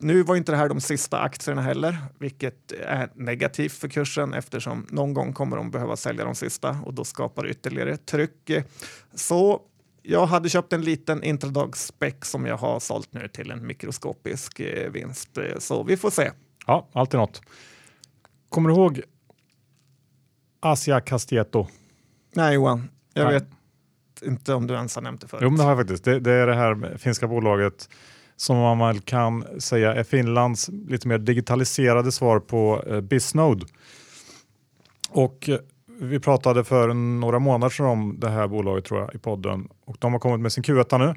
[0.00, 4.86] nu var inte det här de sista aktierna heller, vilket är negativt för kursen eftersom
[4.90, 8.50] någon gång kommer de behöva sälja de sista och då skapar det ytterligare tryck.
[9.14, 9.62] Så
[10.02, 14.90] jag hade köpt en liten intradagsspec som jag har sålt nu till en mikroskopisk eh,
[14.90, 15.38] vinst.
[15.58, 16.30] Så vi får se.
[16.66, 17.40] ja, alltid något.
[18.48, 19.02] Kommer du ihåg
[20.60, 21.66] Asia Castieto?
[22.34, 23.34] Nej Johan, jag Nej.
[23.34, 23.48] vet
[24.22, 25.42] inte om du ens har nämnt det förut.
[25.42, 26.04] Jo, men det har jag faktiskt.
[26.04, 27.88] Det, det är det här finska bolaget
[28.38, 33.66] som man väl kan säga är Finlands lite mer digitaliserade svar på eh, Bisnode.
[35.10, 35.58] Och eh,
[36.00, 39.96] vi pratade för några månader sedan om det här bolaget tror jag i podden och
[39.98, 41.14] de har kommit med sin Q1 nu.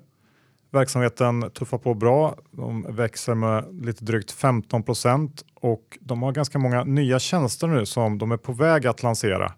[0.71, 2.35] Verksamheten tuffar på bra.
[2.51, 7.85] De växer med lite drygt 15 procent och de har ganska många nya tjänster nu
[7.85, 9.53] som de är på väg att lansera.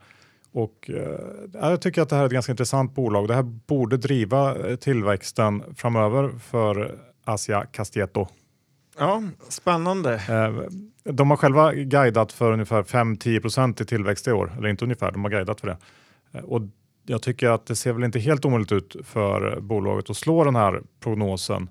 [0.51, 3.27] Och, eh, jag tycker att det här är ett ganska intressant bolag.
[3.27, 8.27] Det här borde driva eh, tillväxten framöver för Asia Castieto.
[8.97, 10.13] Ja, spännande.
[10.13, 10.69] Eh,
[11.13, 14.53] de har själva guidat för ungefär 5-10% i tillväxt i år.
[14.57, 15.77] Eller inte ungefär, de har guidat för det.
[16.31, 16.61] Eh, och
[17.05, 20.55] jag tycker att det ser väl inte helt omöjligt ut för bolaget att slå den
[20.55, 21.69] här prognosen.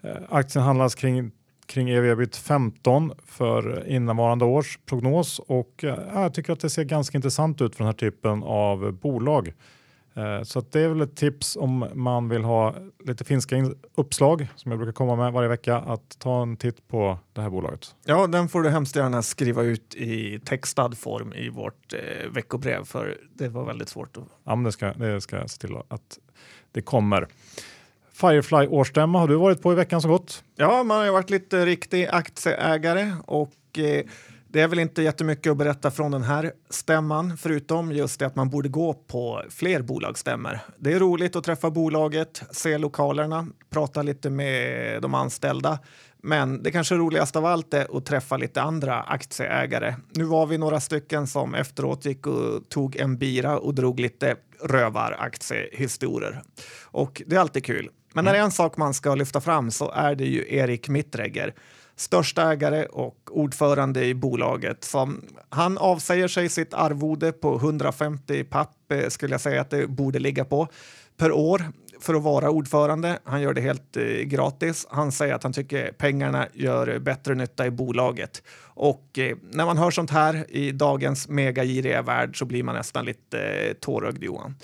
[0.00, 1.30] Eh, aktien handlas kring,
[1.66, 7.18] kring ev ebit 15 för innevarande års prognos och jag tycker att det ser ganska
[7.18, 9.52] intressant ut för den här typen av bolag.
[10.18, 14.48] Eh, Så det är väl ett tips om man vill ha lite finska in- uppslag
[14.56, 17.94] som jag brukar komma med varje vecka att ta en titt på det här bolaget.
[18.04, 22.84] Ja, den får du hemskt gärna skriva ut i textad form i vårt eh, veckobrev
[22.84, 25.76] för det var väldigt svårt att Ja, men det, ska, det ska jag se till
[25.88, 26.18] att
[26.72, 27.26] det kommer.
[28.12, 30.44] Firefly årsstämma har du varit på i veckan som gått.
[30.56, 34.04] Ja, man har ju varit lite riktig aktieägare och eh,
[34.50, 38.36] det är väl inte jättemycket att berätta från den här stämman förutom just det att
[38.36, 40.58] man borde gå på fler bolagsstämmor.
[40.78, 45.78] Det är roligt att träffa bolaget, se lokalerna, prata lite med de anställda.
[46.22, 49.94] Men det kanske roligaste av allt är att träffa lite andra aktieägare.
[50.10, 54.36] Nu var vi några stycken som efteråt gick och tog en bira och drog lite
[54.62, 56.42] rövaraktiehistorier.
[56.82, 57.90] Och det är alltid kul.
[58.12, 60.88] Men när det är en sak man ska lyfta fram så är det ju Erik
[60.88, 61.54] Mittregger
[62.00, 64.84] största ägare och ordförande i bolaget.
[64.84, 69.86] Som, han avsäger sig sitt arvode på 150 papp, eh, skulle jag säga att det
[69.86, 70.68] borde ligga på,
[71.16, 71.62] per år
[72.00, 73.18] för att vara ordförande.
[73.24, 74.86] Han gör det helt eh, gratis.
[74.90, 78.42] Han säger att han tycker pengarna gör bättre nytta i bolaget.
[78.60, 83.04] Och eh, när man hör sånt här i dagens megagiriga värld så blir man nästan
[83.04, 84.54] lite eh, tårögd, Johan.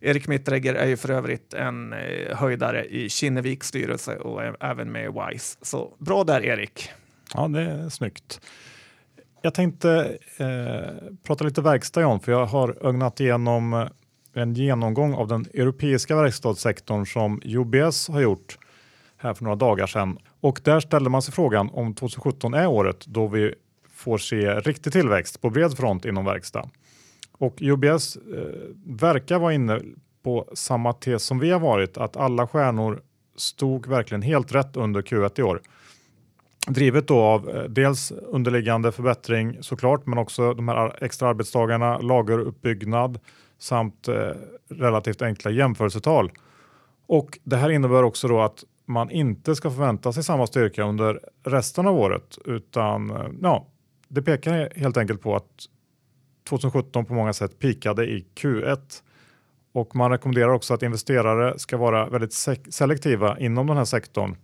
[0.00, 4.92] Erik Mittregger är ju för övrigt en eh, höjdare i Kinneviks styrelse och är även
[4.92, 5.58] med i WISE.
[5.62, 6.90] Så bra där, Erik.
[7.34, 8.40] Ja, det är snyggt.
[9.42, 13.88] Jag tänkte eh, prata lite verkstad John, för jag har ögnat igenom eh,
[14.32, 18.58] en genomgång av den europeiska verkstadssektorn som UBS har gjort
[19.16, 20.18] här för några dagar sedan.
[20.40, 23.54] Och där ställde man sig frågan om 2017 är året då vi
[23.92, 26.70] får se riktig tillväxt på bred front inom verkstad.
[27.40, 28.22] Och UBS eh,
[28.86, 29.80] verkar vara inne
[30.22, 33.02] på samma tes som vi har varit, att alla stjärnor
[33.36, 35.60] stod verkligen helt rätt under Q1 i år.
[36.66, 43.18] Drivet då av eh, dels underliggande förbättring såklart, men också de här extra arbetsdagarna, lageruppbyggnad
[43.58, 44.30] samt eh,
[44.68, 46.32] relativt enkla jämförelsetal.
[47.06, 51.20] Och det här innebär också då att man inte ska förvänta sig samma styrka under
[51.44, 53.66] resten av året, utan eh, ja,
[54.08, 55.66] det pekar helt enkelt på att
[56.50, 59.02] 2017 på många sätt pikade i Q1
[59.72, 62.32] och man rekommenderar också att investerare ska vara väldigt
[62.70, 64.36] selektiva inom den här sektorn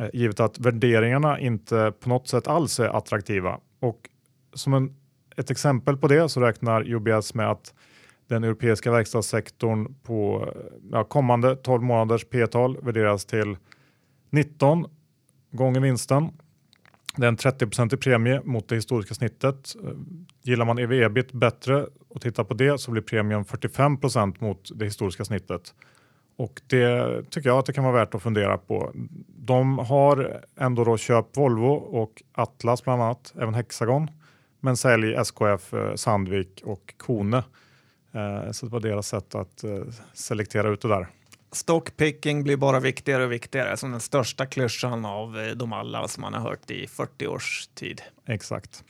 [0.00, 3.60] eh, givet att värderingarna inte på något sätt alls är attraktiva.
[3.80, 4.08] Och
[4.54, 4.96] som en,
[5.36, 7.74] ett exempel på det så räknar UBS med att
[8.28, 10.48] den europeiska verkstadssektorn på
[10.92, 13.56] ja, kommande 12 månaders P-tal värderas till
[14.30, 14.86] 19
[15.50, 16.28] gånger vinsten
[17.16, 19.74] det är en 30 premie mot det historiska snittet.
[19.84, 19.90] Eh,
[20.42, 24.84] gillar man ev ebit bättre och tittar på det så blir premien 45% mot det
[24.84, 25.74] historiska snittet.
[26.36, 28.92] Och det tycker jag att det kan vara värt att fundera på.
[29.28, 34.10] De har ändå då köpt Volvo och Atlas bland annat, även Hexagon,
[34.60, 37.44] men sälj SKF, eh, Sandvik och Kone.
[38.12, 39.64] Eh, så det var deras sätt att
[40.14, 41.08] selektera ut det där.
[41.52, 46.20] Stockpicking blir bara viktigare och viktigare som den största klyschan av eh, de alla som
[46.20, 48.02] man har hört i 40 års tid.
[48.26, 48.84] Exakt.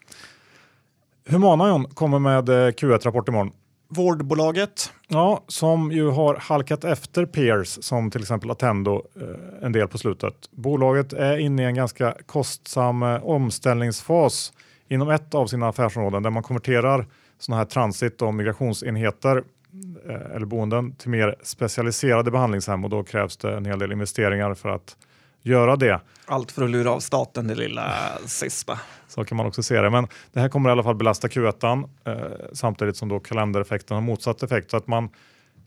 [1.26, 3.52] Humana John kommer med eh, Q1-rapport imorgon.
[3.88, 4.92] Vårdbolaget.
[5.08, 9.98] Ja, som ju har halkat efter peers som till exempel Attendo eh, en del på
[9.98, 10.34] slutet.
[10.50, 14.52] Bolaget är inne i en ganska kostsam omställningsfas
[14.88, 17.06] inom ett av sina affärsområden där man konverterar
[17.38, 19.44] sådana här transit och migrationsenheter
[20.34, 24.68] eller boenden till mer specialiserade behandlingshem och då krävs det en hel del investeringar för
[24.68, 24.96] att
[25.42, 26.00] göra det.
[26.26, 27.92] Allt för att lura av staten det lilla
[28.26, 28.78] sista.
[29.08, 29.90] Så kan man också se det.
[29.90, 32.14] Men det här kommer i alla fall belasta Q1 eh,
[32.52, 34.70] samtidigt som då kalendereffekten har motsatt effekt.
[34.70, 35.08] Så att man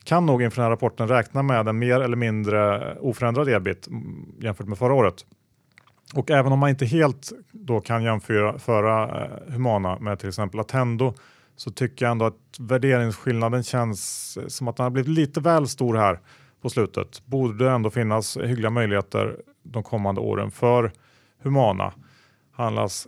[0.03, 4.25] kan nog inför den här rapporten räkna med en mer eller mindre oförändrad ebit mm,
[4.39, 5.25] jämfört med förra året.
[6.13, 11.13] Och även om man inte helt då kan jämföra eh, Humana med till exempel Attendo
[11.55, 15.95] så tycker jag ändå att värderingsskillnaden känns som att den har blivit lite väl stor
[15.95, 16.19] här
[16.61, 17.25] på slutet.
[17.25, 20.91] Borde ändå finnas hyggliga möjligheter de kommande åren för
[21.41, 21.93] Humana.
[22.51, 23.07] Handlas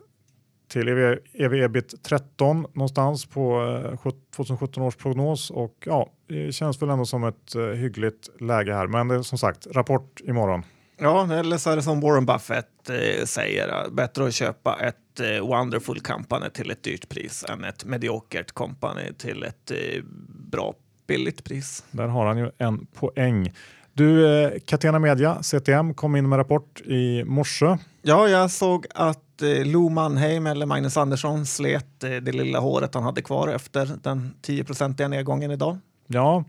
[0.67, 3.61] till EV, EV ebit 13 någonstans på
[4.03, 8.73] eh, 2017 års prognos och ja, det känns väl ändå som ett eh, hyggligt läge
[8.73, 8.87] här.
[8.87, 10.63] Men det är som sagt rapport imorgon.
[10.97, 15.47] Ja, eller så är det som Warren Buffett eh, säger, bättre att köpa ett eh,
[15.47, 20.03] wonderful company till ett dyrt pris än ett mediokert company till ett eh,
[20.51, 20.73] bra
[21.07, 21.83] billigt pris.
[21.91, 23.53] Där har han ju en poäng.
[23.93, 27.77] Du, eh, Catena Media, CTM, kom in med rapport i morse.
[28.01, 32.93] Ja, jag såg att eh, Lo Mannheim eller Magnus Andersson slet eh, det lilla håret
[32.93, 35.77] han hade kvar efter den 10-procentiga nedgången idag.
[36.07, 36.43] Ja,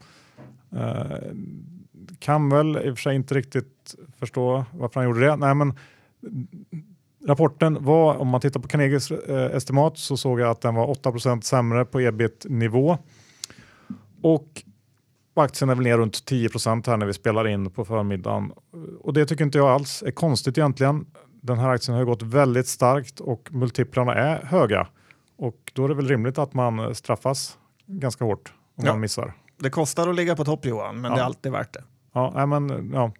[0.77, 1.33] eh,
[2.19, 5.37] kan väl i och för sig inte riktigt förstå varför han gjorde det.
[5.37, 5.75] Nej, men
[7.27, 10.87] rapporten var, om man tittar på Carnegies eh, estimat så såg jag att den var
[10.87, 12.99] 8% sämre på ebit-nivå.
[14.23, 14.63] Och
[15.35, 18.53] aktien är väl ner runt 10% här när vi spelar in på förmiddagen.
[19.01, 21.07] Och det tycker inte jag alls är konstigt egentligen.
[21.41, 24.89] Den här aktien har gått väldigt starkt och multiplarna är höga.
[25.37, 28.93] Och då är det väl rimligt att man straffas ganska hårt om ja.
[28.93, 29.33] man missar.
[29.59, 31.17] Det kostar att ligga på topp Johan, men ja.
[31.17, 31.85] det är alltid värt det.
[32.13, 33.13] Ja, men, ja,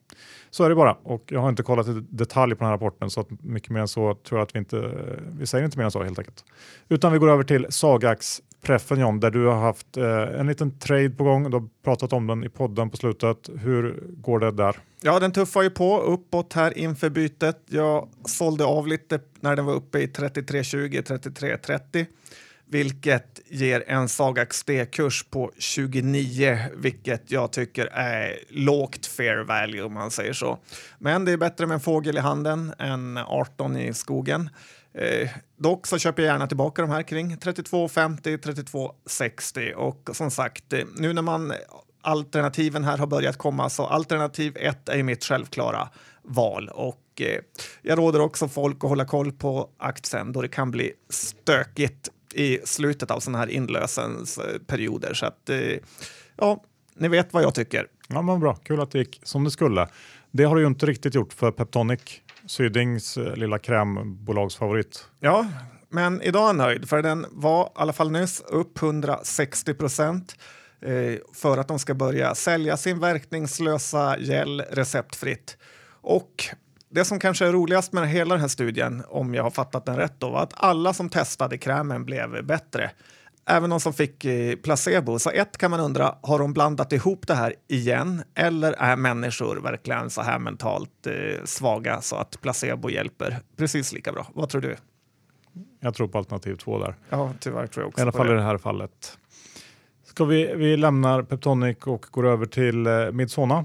[0.51, 0.93] så är det bara.
[0.93, 3.81] Och jag har inte kollat i detalj på den här rapporten så att mycket mer
[3.81, 4.93] än så tror jag att vi inte,
[5.39, 6.45] vi säger inte mer än så helt enkelt.
[6.89, 10.79] Utan vi går över till Sagax preffen John, där du har haft eh, en liten
[10.79, 11.51] trade på gång.
[11.51, 13.51] Du har pratat om den i podden på slutet.
[13.59, 14.77] Hur går det där?
[15.01, 17.63] Ja, den tuffar ju på uppåt här inför bytet.
[17.67, 22.07] Jag sålde av lite när den var uppe i 33,20, 33,30
[22.71, 29.93] vilket ger en Sagax D-kurs på 29, vilket jag tycker är lågt fair value om
[29.93, 30.59] man säger så.
[30.99, 34.51] Men det är bättre med en fågel i handen än 18 i skogen.
[34.95, 40.73] Eh, dock så köper jag gärna tillbaka de här kring 32,50, 32,60 och som sagt,
[40.73, 41.53] eh, nu när man
[42.03, 45.89] alternativen här har börjat komma så alternativ 1 är mitt självklara
[46.23, 47.41] val och eh,
[47.83, 52.59] jag råder också folk att hålla koll på aktien då det kan bli stökigt i
[52.65, 55.15] slutet av sådana här inlösensperioder.
[55.15, 55.79] Så att, eh,
[56.37, 56.63] ja,
[56.95, 57.87] ni vet vad jag tycker.
[58.09, 58.55] Ja, men bra.
[58.55, 59.89] Kul att det gick som det skulle.
[60.31, 62.01] Det har du ju inte riktigt gjort för Peptonic,
[62.47, 65.05] Sydings eh, lilla krämbolagsfavorit.
[65.21, 65.47] Ja,
[65.89, 70.37] men idag är jag nöjd för den var i alla fall nyss upp 160 procent
[70.81, 75.57] eh, för att de ska börja sälja sin verkningslösa gel receptfritt.
[76.01, 76.45] Och
[76.91, 79.97] det som kanske är roligast med hela den här studien, om jag har fattat den
[79.97, 82.91] rätt, då, var att alla som testade krämen blev bättre.
[83.51, 85.19] Även de som fick eh, placebo.
[85.19, 88.23] Så ett kan man undra, har de blandat ihop det här igen?
[88.35, 94.13] Eller är människor verkligen så här mentalt eh, svaga så att placebo hjälper precis lika
[94.13, 94.27] bra?
[94.35, 94.77] Vad tror du?
[95.81, 96.95] Jag tror på alternativ två där.
[97.11, 99.19] Ja, tyvärr tror jag också I alla fall i det här fallet.
[100.05, 103.65] Ska vi, vi lämnar Peptonic och går över till eh, Midsona.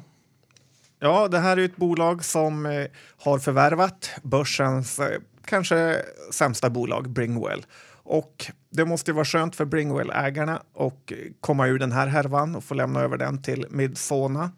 [1.04, 2.86] Ja, det här är ett bolag som eh,
[3.24, 7.66] har förvärvat börsens eh, kanske sämsta bolag, Bringwell.
[8.04, 12.74] Och det måste vara skönt för Bringwell-ägarna att komma ur den här härvan och få
[12.74, 14.52] lämna över den till Midsona.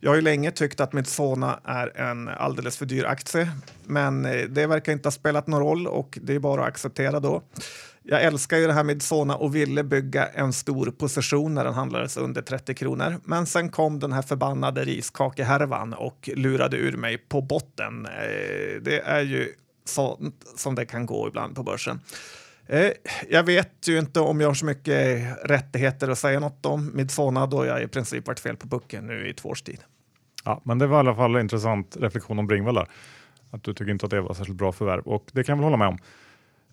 [0.00, 3.50] Jag har ju länge tyckt att Midsona är en alldeles för dyr aktie,
[3.84, 7.20] men eh, det verkar inte ha spelat någon roll och det är bara att acceptera
[7.20, 7.42] då.
[8.04, 11.74] Jag älskar ju det här med Sona och ville bygga en stor position när den
[11.74, 13.20] handlades under 30 kronor.
[13.24, 18.06] Men sen kom den här förbannade riskakehärvan och lurade ur mig på botten.
[18.06, 19.48] Eh, det är ju
[19.84, 22.00] sånt som det kan gå ibland på börsen.
[22.66, 22.90] Eh,
[23.28, 27.46] jag vet ju inte om jag har så mycket rättigheter att säga något om Midsona
[27.46, 29.80] då jag i princip varit fel på pucken nu i två års tid.
[30.44, 32.74] Ja, men det var i alla fall en intressant reflektion om Bringvall.
[32.74, 32.86] där.
[33.50, 35.64] Att du tycker inte att det var särskilt bra förvärv och det kan jag väl
[35.64, 35.98] hålla med om.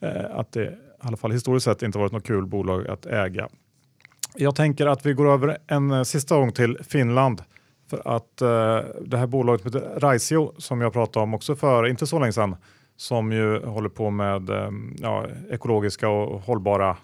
[0.01, 3.49] Eh, att det i alla fall historiskt sett inte varit något kul bolag att äga.
[4.35, 7.41] Jag tänker att vi går över en eh, sista gång till Finland
[7.89, 12.07] för att eh, det här bolaget heter Raisio som jag pratade om också för inte
[12.07, 12.55] så länge sedan
[12.97, 16.95] som ju håller på med eh, ja, ekologiska och hållbara eh,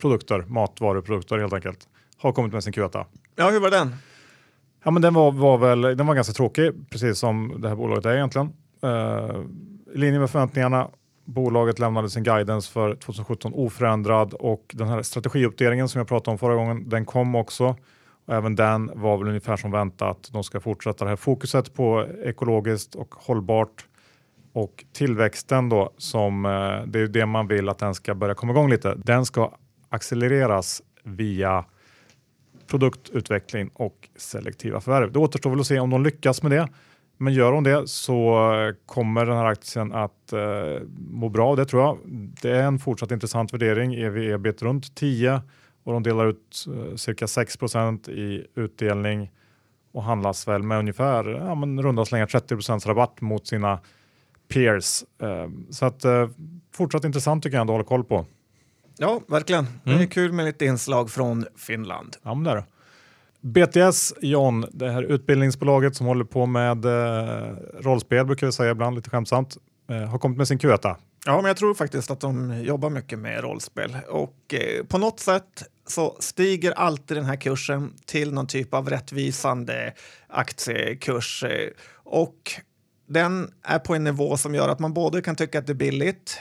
[0.00, 3.04] produkter, matvaruprodukter helt enkelt, har kommit med sin Q1.
[3.36, 3.94] Ja, hur var den?
[4.84, 8.06] Ja, men den var, var väl, den var ganska tråkig, precis som det här bolaget
[8.06, 8.52] är egentligen.
[8.84, 9.44] Uh,
[9.94, 10.88] I linje med förväntningarna
[11.26, 16.38] Bolaget lämnade sin guidance för 2017 oförändrad och den här strategiuppdelningen som jag pratade om
[16.38, 17.76] förra gången, den kom också.
[18.26, 20.28] Och även den var väl ungefär som väntat.
[20.32, 23.86] De ska fortsätta det här fokuset på ekologiskt och hållbart
[24.52, 26.50] och tillväxten då som eh,
[26.86, 28.94] det är det man vill att den ska börja komma igång lite.
[28.94, 29.52] Den ska
[29.88, 31.64] accelereras via
[32.66, 35.12] produktutveckling och selektiva förvärv.
[35.12, 36.68] Det återstår väl att se om de lyckas med det.
[37.16, 41.82] Men gör hon det så kommer den här aktien att eh, må bra, det tror
[41.82, 41.98] jag.
[42.42, 45.42] Det är en fortsatt intressant värdering, ev-ebit runt 10
[45.84, 49.30] och de delar ut eh, cirka 6% i utdelning
[49.92, 53.80] och handlas väl med ungefär ja, men runda slängar 30% rabatt mot sina
[54.48, 55.04] peers.
[55.22, 56.28] Eh, så att eh,
[56.72, 58.26] fortsatt intressant tycker jag ändå att hålla koll på.
[58.98, 59.64] Ja, verkligen.
[59.64, 59.78] Mm.
[59.84, 60.08] Det är mm.
[60.08, 62.16] kul med lite inslag från Finland.
[62.22, 62.64] Ja, men det är det.
[63.46, 68.96] BTS, John, det här utbildningsbolaget som håller på med eh, rollspel, brukar vi säga ibland
[68.96, 69.56] lite skämtsamt,
[69.90, 70.96] eh, har kommit med sin Q1.
[71.26, 73.96] Ja, men jag tror faktiskt att de jobbar mycket med rollspel.
[74.08, 78.90] Och eh, på något sätt så stiger alltid den här kursen till någon typ av
[78.90, 79.92] rättvisande
[80.28, 81.44] aktiekurs.
[81.44, 81.70] Eh,
[82.04, 82.52] och
[83.08, 85.74] den är på en nivå som gör att man både kan tycka att det är
[85.74, 86.40] billigt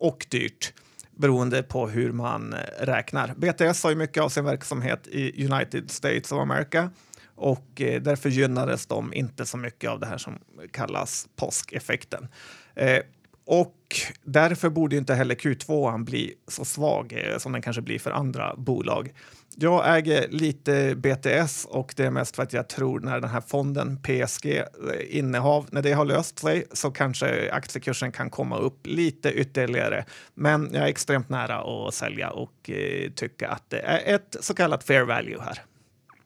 [0.00, 0.72] och dyrt
[1.16, 3.34] beroende på hur man eh, räknar.
[3.36, 6.90] BTS har ju mycket av sin verksamhet i United States of America
[7.34, 10.38] och eh, därför gynnades de inte så mycket av det här som
[10.70, 12.28] kallas påskeffekten.
[12.74, 12.98] Eh,
[13.46, 13.76] och
[14.22, 19.12] därför borde inte heller Q2 bli så svag som den kanske blir för andra bolag.
[19.56, 23.40] Jag äger lite BTS och det är mest för att jag tror när den här
[23.40, 29.32] fonden PSG-innehav, eh, när det har löst sig så kanske aktiekursen kan komma upp lite
[29.32, 30.04] ytterligare.
[30.34, 34.54] Men jag är extremt nära att sälja och eh, tycka att det är ett så
[34.54, 35.62] kallat fair value här.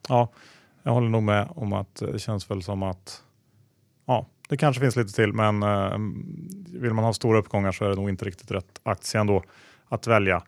[0.09, 0.33] Ja,
[0.83, 3.23] jag håller nog med om att det känns väl som att
[4.07, 5.99] ja, det kanske finns lite till, men eh,
[6.81, 9.43] vill man ha stora uppgångar så är det nog inte riktigt rätt aktie ändå
[9.89, 10.43] att välja.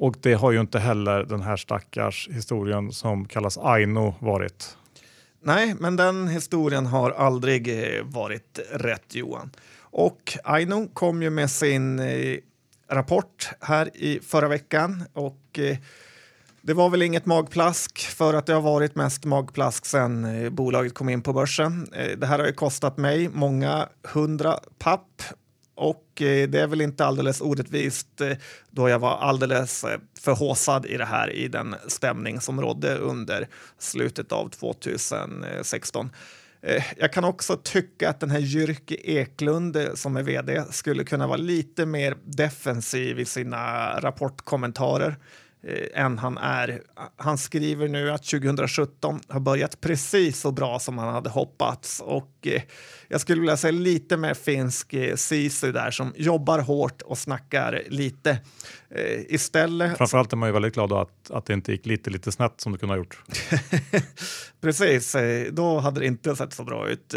[0.00, 4.76] Och det har ju inte heller den här stackars historien som kallas Aino varit.
[5.42, 9.50] Nej, men den historien har aldrig eh, varit rätt Johan.
[9.80, 12.38] Och Aino kom ju med sin eh,
[12.88, 15.76] rapport här i förra veckan och eh,
[16.62, 21.08] det var väl inget magplask för att det har varit mest magplask sedan bolaget kom
[21.08, 21.88] in på börsen.
[22.16, 25.22] Det här har ju kostat mig många hundra papp
[25.80, 28.36] och eh, det är väl inte alldeles orättvist eh,
[28.70, 33.48] då jag var alldeles eh, förhåsad i det här i den stämning som rådde under
[33.78, 36.10] slutet av 2016.
[36.96, 41.36] Jag kan också tycka att den här Jyrki Eklund som är vd skulle kunna vara
[41.36, 45.16] lite mer defensiv i sina rapportkommentarer
[45.62, 46.82] eh, än han är.
[47.16, 52.46] Han skriver nu att 2017 har börjat precis så bra som han hade hoppats och
[52.46, 52.62] eh,
[53.08, 57.82] jag skulle vilja säga lite mer finsk eh, sisu där som jobbar hårt och snackar
[57.88, 58.30] lite.
[58.90, 59.98] Eh, istället...
[59.98, 62.72] Framförallt är man ju väldigt glad att, att det inte gick lite, lite snett som
[62.72, 63.22] det kunde ha gjort.
[64.60, 65.16] Precis,
[65.50, 67.14] då hade det inte sett så bra ut.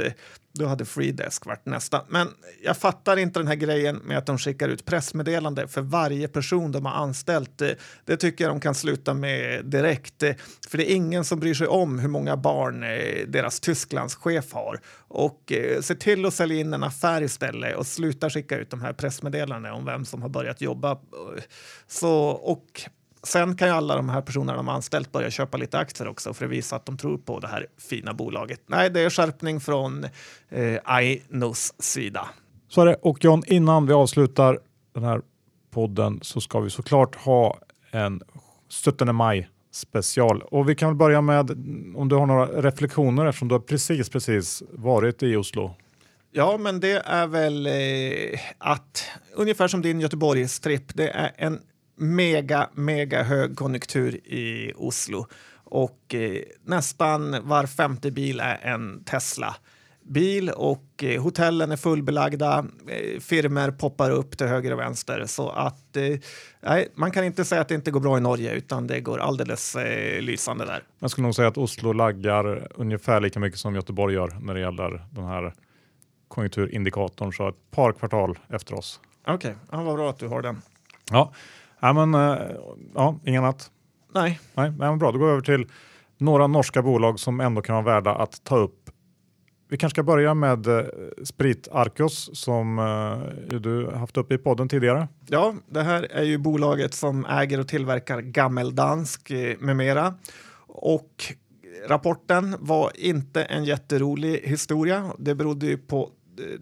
[0.59, 2.05] Då hade Freedesk varit nästa.
[2.09, 2.27] Men
[2.63, 6.71] jag fattar inte den här grejen med att de skickar ut pressmeddelande för varje person
[6.71, 7.61] de har anställt.
[8.05, 10.23] Det tycker jag de kan sluta med direkt.
[10.69, 14.79] För det är ingen som bryr sig om hur många barn eh, deras Tysklandschef har.
[15.07, 18.81] Och eh, se till att sälja in en affär istället och sluta skicka ut de
[18.81, 20.91] här pressmeddelandena om vem som har börjat jobba.
[20.91, 21.43] Eh,
[21.87, 22.81] så, och
[23.23, 26.45] Sen kan ju alla de här personerna de anställt börja köpa lite aktier också för
[26.45, 28.61] att visa att de tror på det här fina bolaget.
[28.65, 30.03] Nej, det är skärpning från
[30.49, 32.29] eh, Ainos sida.
[32.67, 32.95] Så är det.
[33.01, 34.59] Och John, innan vi avslutar
[34.93, 35.21] den här
[35.71, 37.59] podden så ska vi såklart ha
[37.91, 38.21] en
[38.85, 40.41] 17 maj special.
[40.41, 41.49] Och vi kan väl börja med
[41.95, 45.75] om du har några reflektioner eftersom du har precis, precis varit i Oslo.
[46.31, 51.59] Ja, men det är väl eh, att ungefär som din Göteborgstripp, det är en
[51.95, 55.27] mega, mega högkonjunktur i Oslo
[55.63, 59.55] och eh, nästan var femte bil är en Tesla
[60.05, 62.65] bil och eh, hotellen är fullbelagda.
[62.87, 66.19] Eh, firmer poppar upp till höger och vänster så att eh,
[66.61, 69.19] nej, man kan inte säga att det inte går bra i Norge utan det går
[69.19, 70.83] alldeles eh, lysande där.
[70.99, 74.59] Jag skulle nog säga att Oslo laggar ungefär lika mycket som Göteborg gör när det
[74.59, 75.53] gäller den här
[76.27, 78.99] konjunkturindikatorn så ett par kvartal efter oss.
[79.21, 79.53] Okej, okay.
[79.71, 80.61] ja, vad bra att du har den.
[81.11, 81.33] Ja,
[81.83, 82.37] Ja, men, uh,
[82.95, 83.71] ja, inget annat?
[84.13, 84.39] Nej.
[84.53, 85.67] Nej, men bra, då går vi över till
[86.17, 88.89] några norska bolag som ändå kan vara värda att ta upp.
[89.69, 90.81] Vi kanske ska börja med uh,
[91.23, 95.07] Sprit Arcos som uh, du haft uppe i podden tidigare.
[95.27, 100.13] Ja, det här är ju bolaget som äger och tillverkar gammeldansk med mera.
[100.67, 101.23] Och
[101.87, 105.11] rapporten var inte en jätterolig historia.
[105.19, 106.09] Det berodde ju på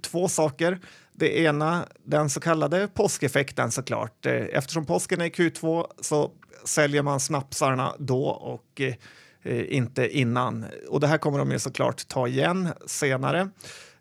[0.02, 0.80] två saker.
[1.14, 4.26] Det ena, den så kallade påskeffekten såklart.
[4.26, 6.32] Eh, eftersom påsken är Q2 så
[6.66, 10.66] säljer man snapsarna då och eh, inte innan.
[10.90, 13.50] Och det här kommer de ju såklart ta igen senare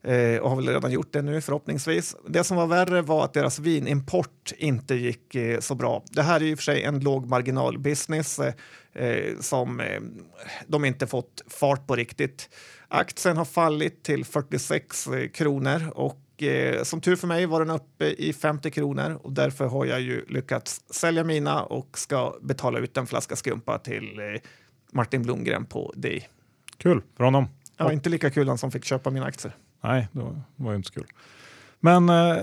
[0.02, 2.16] eh, och har väl redan gjort det nu förhoppningsvis.
[2.28, 6.02] Det som var värre var att deras vinimport inte gick eh, så bra.
[6.10, 8.54] Det här är i och för sig en låg marginalbusiness eh,
[8.92, 9.82] eh, som
[10.66, 12.48] de inte fått fart på riktigt.
[12.88, 18.04] Aktien har fallit till 46 kronor och eh, som tur för mig var den uppe
[18.04, 22.96] i 50 kronor och därför har jag ju lyckats sälja mina och ska betala ut
[22.96, 24.40] en flaska skumpa till eh,
[24.92, 26.26] Martin Blomgren på DI.
[26.76, 27.48] Kul för honom.
[27.76, 29.56] Ja, inte lika kul han som fick köpa mina aktier.
[29.80, 30.20] Nej, det
[30.56, 31.06] var ju inte så kul.
[31.80, 32.36] Men eh,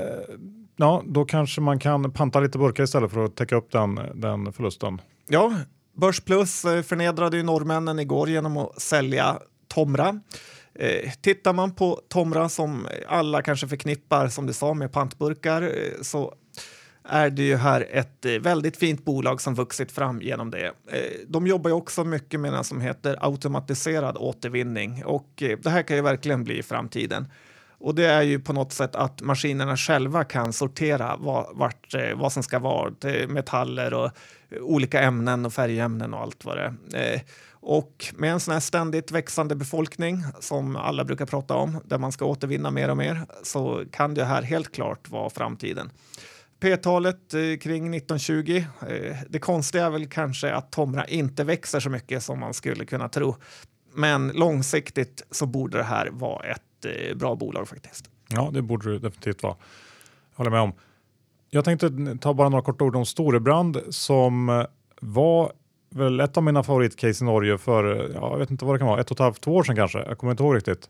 [0.75, 4.53] ja, då kanske man kan panta lite burkar istället för att täcka upp den, den
[4.53, 5.01] förlusten.
[5.27, 5.53] Ja,
[5.93, 10.19] Börsplus förnedrade ju norrmännen igår genom att sälja Tomra.
[10.80, 16.01] Eh, tittar man på Tomra som alla kanske förknippar som du sa med pantburkar eh,
[16.01, 16.34] så
[17.07, 20.65] är det ju här ett eh, väldigt fint bolag som vuxit fram genom det.
[20.65, 25.69] Eh, de jobbar ju också mycket med något som heter automatiserad återvinning och eh, det
[25.69, 27.28] här kan ju verkligen bli framtiden.
[27.80, 32.32] Och det är ju på något sätt att maskinerna själva kan sortera vad, vart, vad
[32.32, 32.93] som ska vara,
[33.28, 34.11] metaller och
[34.61, 37.21] olika ämnen och färgämnen och allt vad det är.
[37.70, 42.11] Och med en sån här ständigt växande befolkning som alla brukar prata om, där man
[42.11, 45.89] ska återvinna mer och mer, så kan det här helt klart vara framtiden.
[46.59, 48.63] P-talet eh, kring 1920.
[48.82, 52.86] Eh, det konstiga är väl kanske att Tomra inte växer så mycket som man skulle
[52.86, 53.36] kunna tro.
[53.93, 58.09] Men långsiktigt så borde det här vara ett eh, bra bolag faktiskt.
[58.28, 59.55] Ja, det borde det definitivt vara.
[60.32, 60.74] Jag håller med om.
[61.49, 64.65] Jag tänkte ta bara några korta ord om Storebrand som eh,
[65.01, 65.51] var
[65.89, 68.88] väl ett av mina favoritcase i Norge för, ja, jag vet inte vad det kan
[68.88, 69.99] vara, ett och ett halvt, två år sedan kanske.
[69.99, 70.89] Jag kommer inte ihåg riktigt.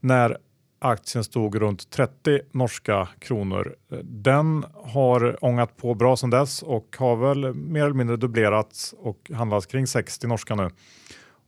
[0.00, 0.36] När
[0.78, 3.76] aktien stod runt 30 norska kronor.
[4.02, 9.30] Den har ångat på bra sedan dess och har väl mer eller mindre dubblerats och
[9.34, 10.70] handlas kring 60 norska nu.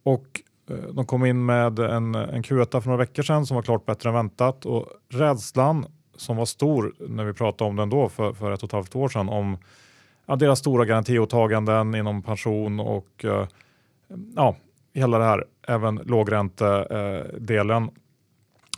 [0.03, 0.41] Och
[0.71, 3.87] eh, de kom in med en, en Q1 för några veckor sedan som var klart
[3.87, 5.87] bättre än väntat och rädslan
[6.17, 8.97] som var stor när vi pratade om den då för, för ett och ett halvt
[8.97, 9.59] år sedan om
[10.27, 13.47] ja, deras stora garantiåtaganden inom pension och eh,
[14.37, 14.57] ja,
[14.95, 17.91] hela det här, även lågräntedelen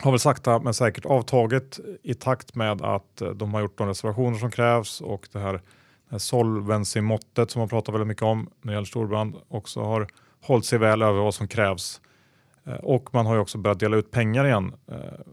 [0.01, 3.87] har väl sakta men säkert avtagit i takt med att eh, de har gjort de
[3.87, 5.61] reservationer som krävs och det här,
[6.11, 10.07] här solvency-måttet som man pratar väldigt mycket om när det gäller storbrand också har
[10.41, 12.01] hållit sig väl över vad som krävs.
[12.63, 14.73] Eh, och man har ju också börjat dela ut pengar igen.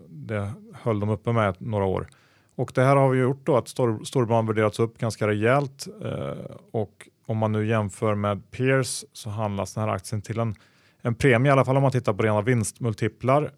[0.08, 2.06] Det höll de uppe med några år.
[2.54, 6.56] Och det här har vi gjort då att stor, storbanan värderats upp ganska rejält eh,
[6.72, 10.54] och om man nu jämför med peers så handlas den här aktien till en,
[11.02, 13.52] en premie, i alla fall om man tittar på rena vinstmultiplar.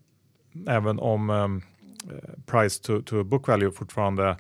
[0.69, 1.49] Även om eh,
[2.47, 4.37] price to, to book value fortfarande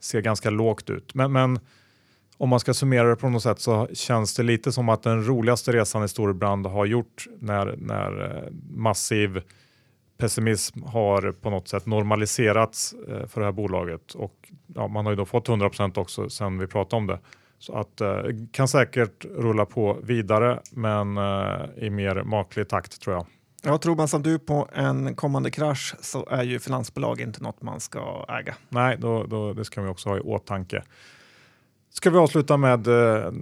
[0.00, 1.14] ser ganska lågt ut.
[1.14, 1.58] Men, men
[2.36, 5.26] om man ska summera det på något sätt så känns det lite som att den
[5.26, 9.42] roligaste resan i Storebrand har gjort när, när eh, massiv
[10.24, 15.12] pessimism har på något sätt normaliserats eh, för det här bolaget och ja, man har
[15.12, 17.18] ju då fått 100% också sen vi pratade om det.
[17.58, 18.22] Så att eh,
[18.52, 21.18] kan säkert rulla på vidare men
[21.76, 23.26] i mer maklig takt tror jag.
[23.66, 27.62] Ja, tror man som du på en kommande krasch så är ju finansbolag inte något
[27.62, 28.54] man ska äga.
[28.68, 30.82] Nej, då, då, det ska vi också ha i åtanke.
[31.96, 33.32] Ska vi avsluta med eh,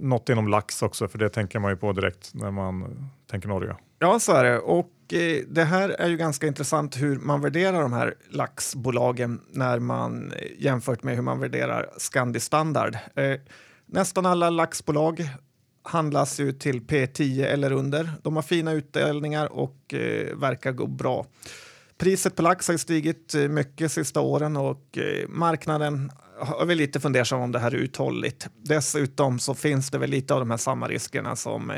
[0.00, 3.76] något inom lax också, för det tänker man ju på direkt när man tänker Norge.
[3.98, 4.58] Ja, så är det.
[4.58, 9.78] Och eh, det här är ju ganska intressant hur man värderar de här laxbolagen när
[9.78, 12.98] man eh, jämfört med hur man värderar Scandi Standard.
[13.14, 13.40] Eh,
[13.86, 15.28] nästan alla laxbolag
[15.82, 18.10] handlas ju till P10 eller under.
[18.22, 21.26] De har fina utdelningar och eh, verkar gå bra.
[21.98, 26.10] Priset på lax har stigit eh, mycket sista åren och eh, marknaden
[26.60, 28.48] är väl lite fundersam om det här är uthålligt.
[28.62, 31.72] Dessutom så finns det väl lite av de här samma riskerna som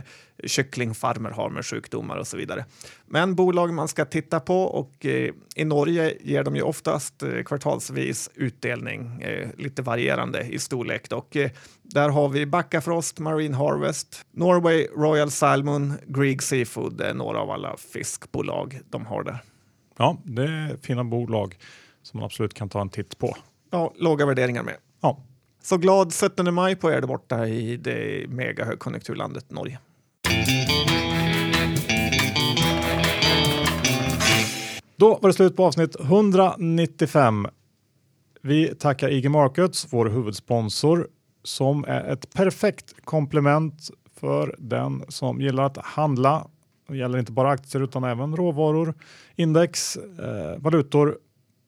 [0.44, 2.64] kycklingfarmer har med sjukdomar och så vidare.
[3.06, 7.42] Men bolag man ska titta på och eh, i Norge ger de ju oftast eh,
[7.42, 11.12] kvartalsvis utdelning, eh, lite varierande i storlek.
[11.12, 11.36] Och
[11.82, 17.76] där har vi Backafrost, Marine Harvest, Norway Royal Salmon, Grieg Seafood, är några av alla
[17.76, 19.38] fiskbolag de har där.
[19.96, 21.56] Ja, det är fina bolag
[22.02, 23.36] som man absolut kan ta en titt på.
[23.74, 24.76] Ja, låga värderingar med.
[25.00, 25.18] Ja.
[25.62, 29.78] Så glad 17 maj på er där borta i det mega högkonjunkturlandet Norge.
[34.96, 37.46] Då var det slut på avsnitt 195.
[38.42, 41.08] Vi tackar IG Markets, vår huvudsponsor,
[41.42, 46.46] som är ett perfekt komplement för den som gillar att handla
[46.88, 48.94] det gäller inte bara aktier utan även råvaror,
[49.36, 51.18] index, eh, valutor,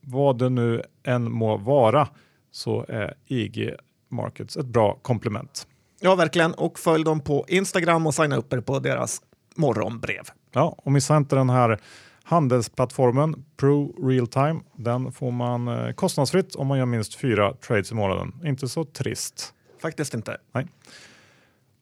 [0.07, 2.09] vad det nu än må vara
[2.51, 3.75] så är IG
[4.09, 5.67] Markets ett bra komplement.
[6.01, 6.55] Ja, verkligen.
[6.55, 9.23] Och följ dem på Instagram och signa upp er på deras
[9.57, 10.23] morgonbrev.
[10.53, 11.79] Ja, och missa inte den här
[12.23, 14.61] handelsplattformen Pro Realtime.
[14.77, 18.33] Den får man eh, kostnadsfritt om man gör minst fyra trades i månaden.
[18.45, 19.55] Inte så trist.
[19.83, 20.37] Faktiskt inte.
[20.53, 20.67] Nej.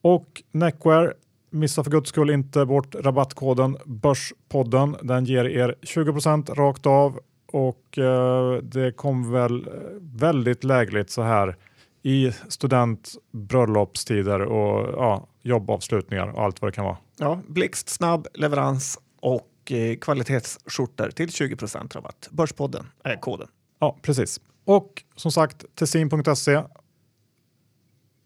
[0.00, 1.14] Och Neckwear
[1.54, 4.96] Missa för guds skull inte bort rabattkoden Börspodden.
[5.02, 7.20] Den ger er 20% rakt av
[7.54, 9.68] och eh, det kom väl
[10.00, 11.56] väldigt lägligt så här
[12.02, 16.96] i student, bröllopstider och ja, jobbavslutningar och allt vad det kan vara.
[17.18, 22.28] Ja, blixtsnabb leverans och eh, kvalitetsskjortor till 20% rabatt.
[22.30, 23.48] Börspodden är koden.
[23.78, 24.40] Ja, precis.
[24.64, 26.62] Och som sagt, tessin.se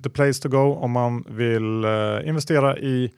[0.03, 3.13] the place to go om man vill eh, investera i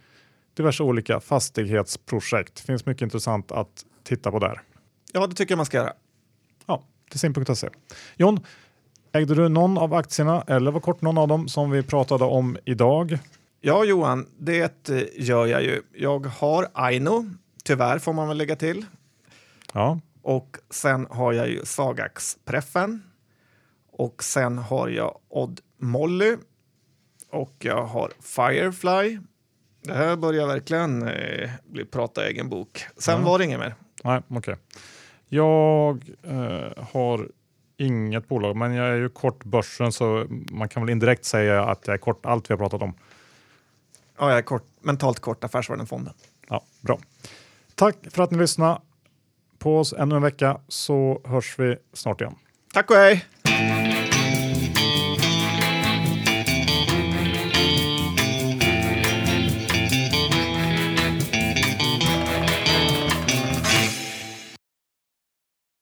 [0.55, 2.57] diverse olika fastighetsprojekt.
[2.57, 4.61] Det finns mycket intressant att titta på där.
[5.13, 5.93] Ja, det tycker jag man ska göra.
[7.11, 7.69] Tessin.se.
[8.17, 8.41] John,
[9.13, 12.59] ägde du någon av aktierna eller var kort någon av dem som vi pratade om
[12.65, 13.19] idag?
[13.61, 15.83] Ja, Johan, det eh, gör jag ju.
[15.95, 17.31] Jag har Aino,
[17.65, 18.87] tyvärr får man väl lägga till.
[19.73, 20.01] Ja.
[20.23, 23.03] Och sen har jag ju Sagax-preffen.
[23.93, 26.37] Och sen har jag Odd Molly
[27.31, 29.19] och jag har Firefly.
[29.83, 32.85] Det här börjar verkligen eh, bli prata egen bok.
[32.97, 33.27] Sen ja.
[33.27, 33.75] var det inget mer.
[34.05, 34.39] Nej, okej.
[34.39, 34.57] Okay.
[35.33, 37.29] Jag eh, har
[37.77, 41.87] inget bolag, men jag är ju kort börsen så man kan väl indirekt säga att
[41.87, 42.95] jag är kort allt vi har pratat om.
[44.19, 46.15] Ja, jag är kort, mentalt kort Affärsvärlden-fonden.
[46.49, 46.99] Ja, bra.
[47.75, 48.81] Tack för att ni lyssnade
[49.59, 52.35] på oss ännu en vecka så hörs vi snart igen.
[52.73, 53.25] Tack och hej!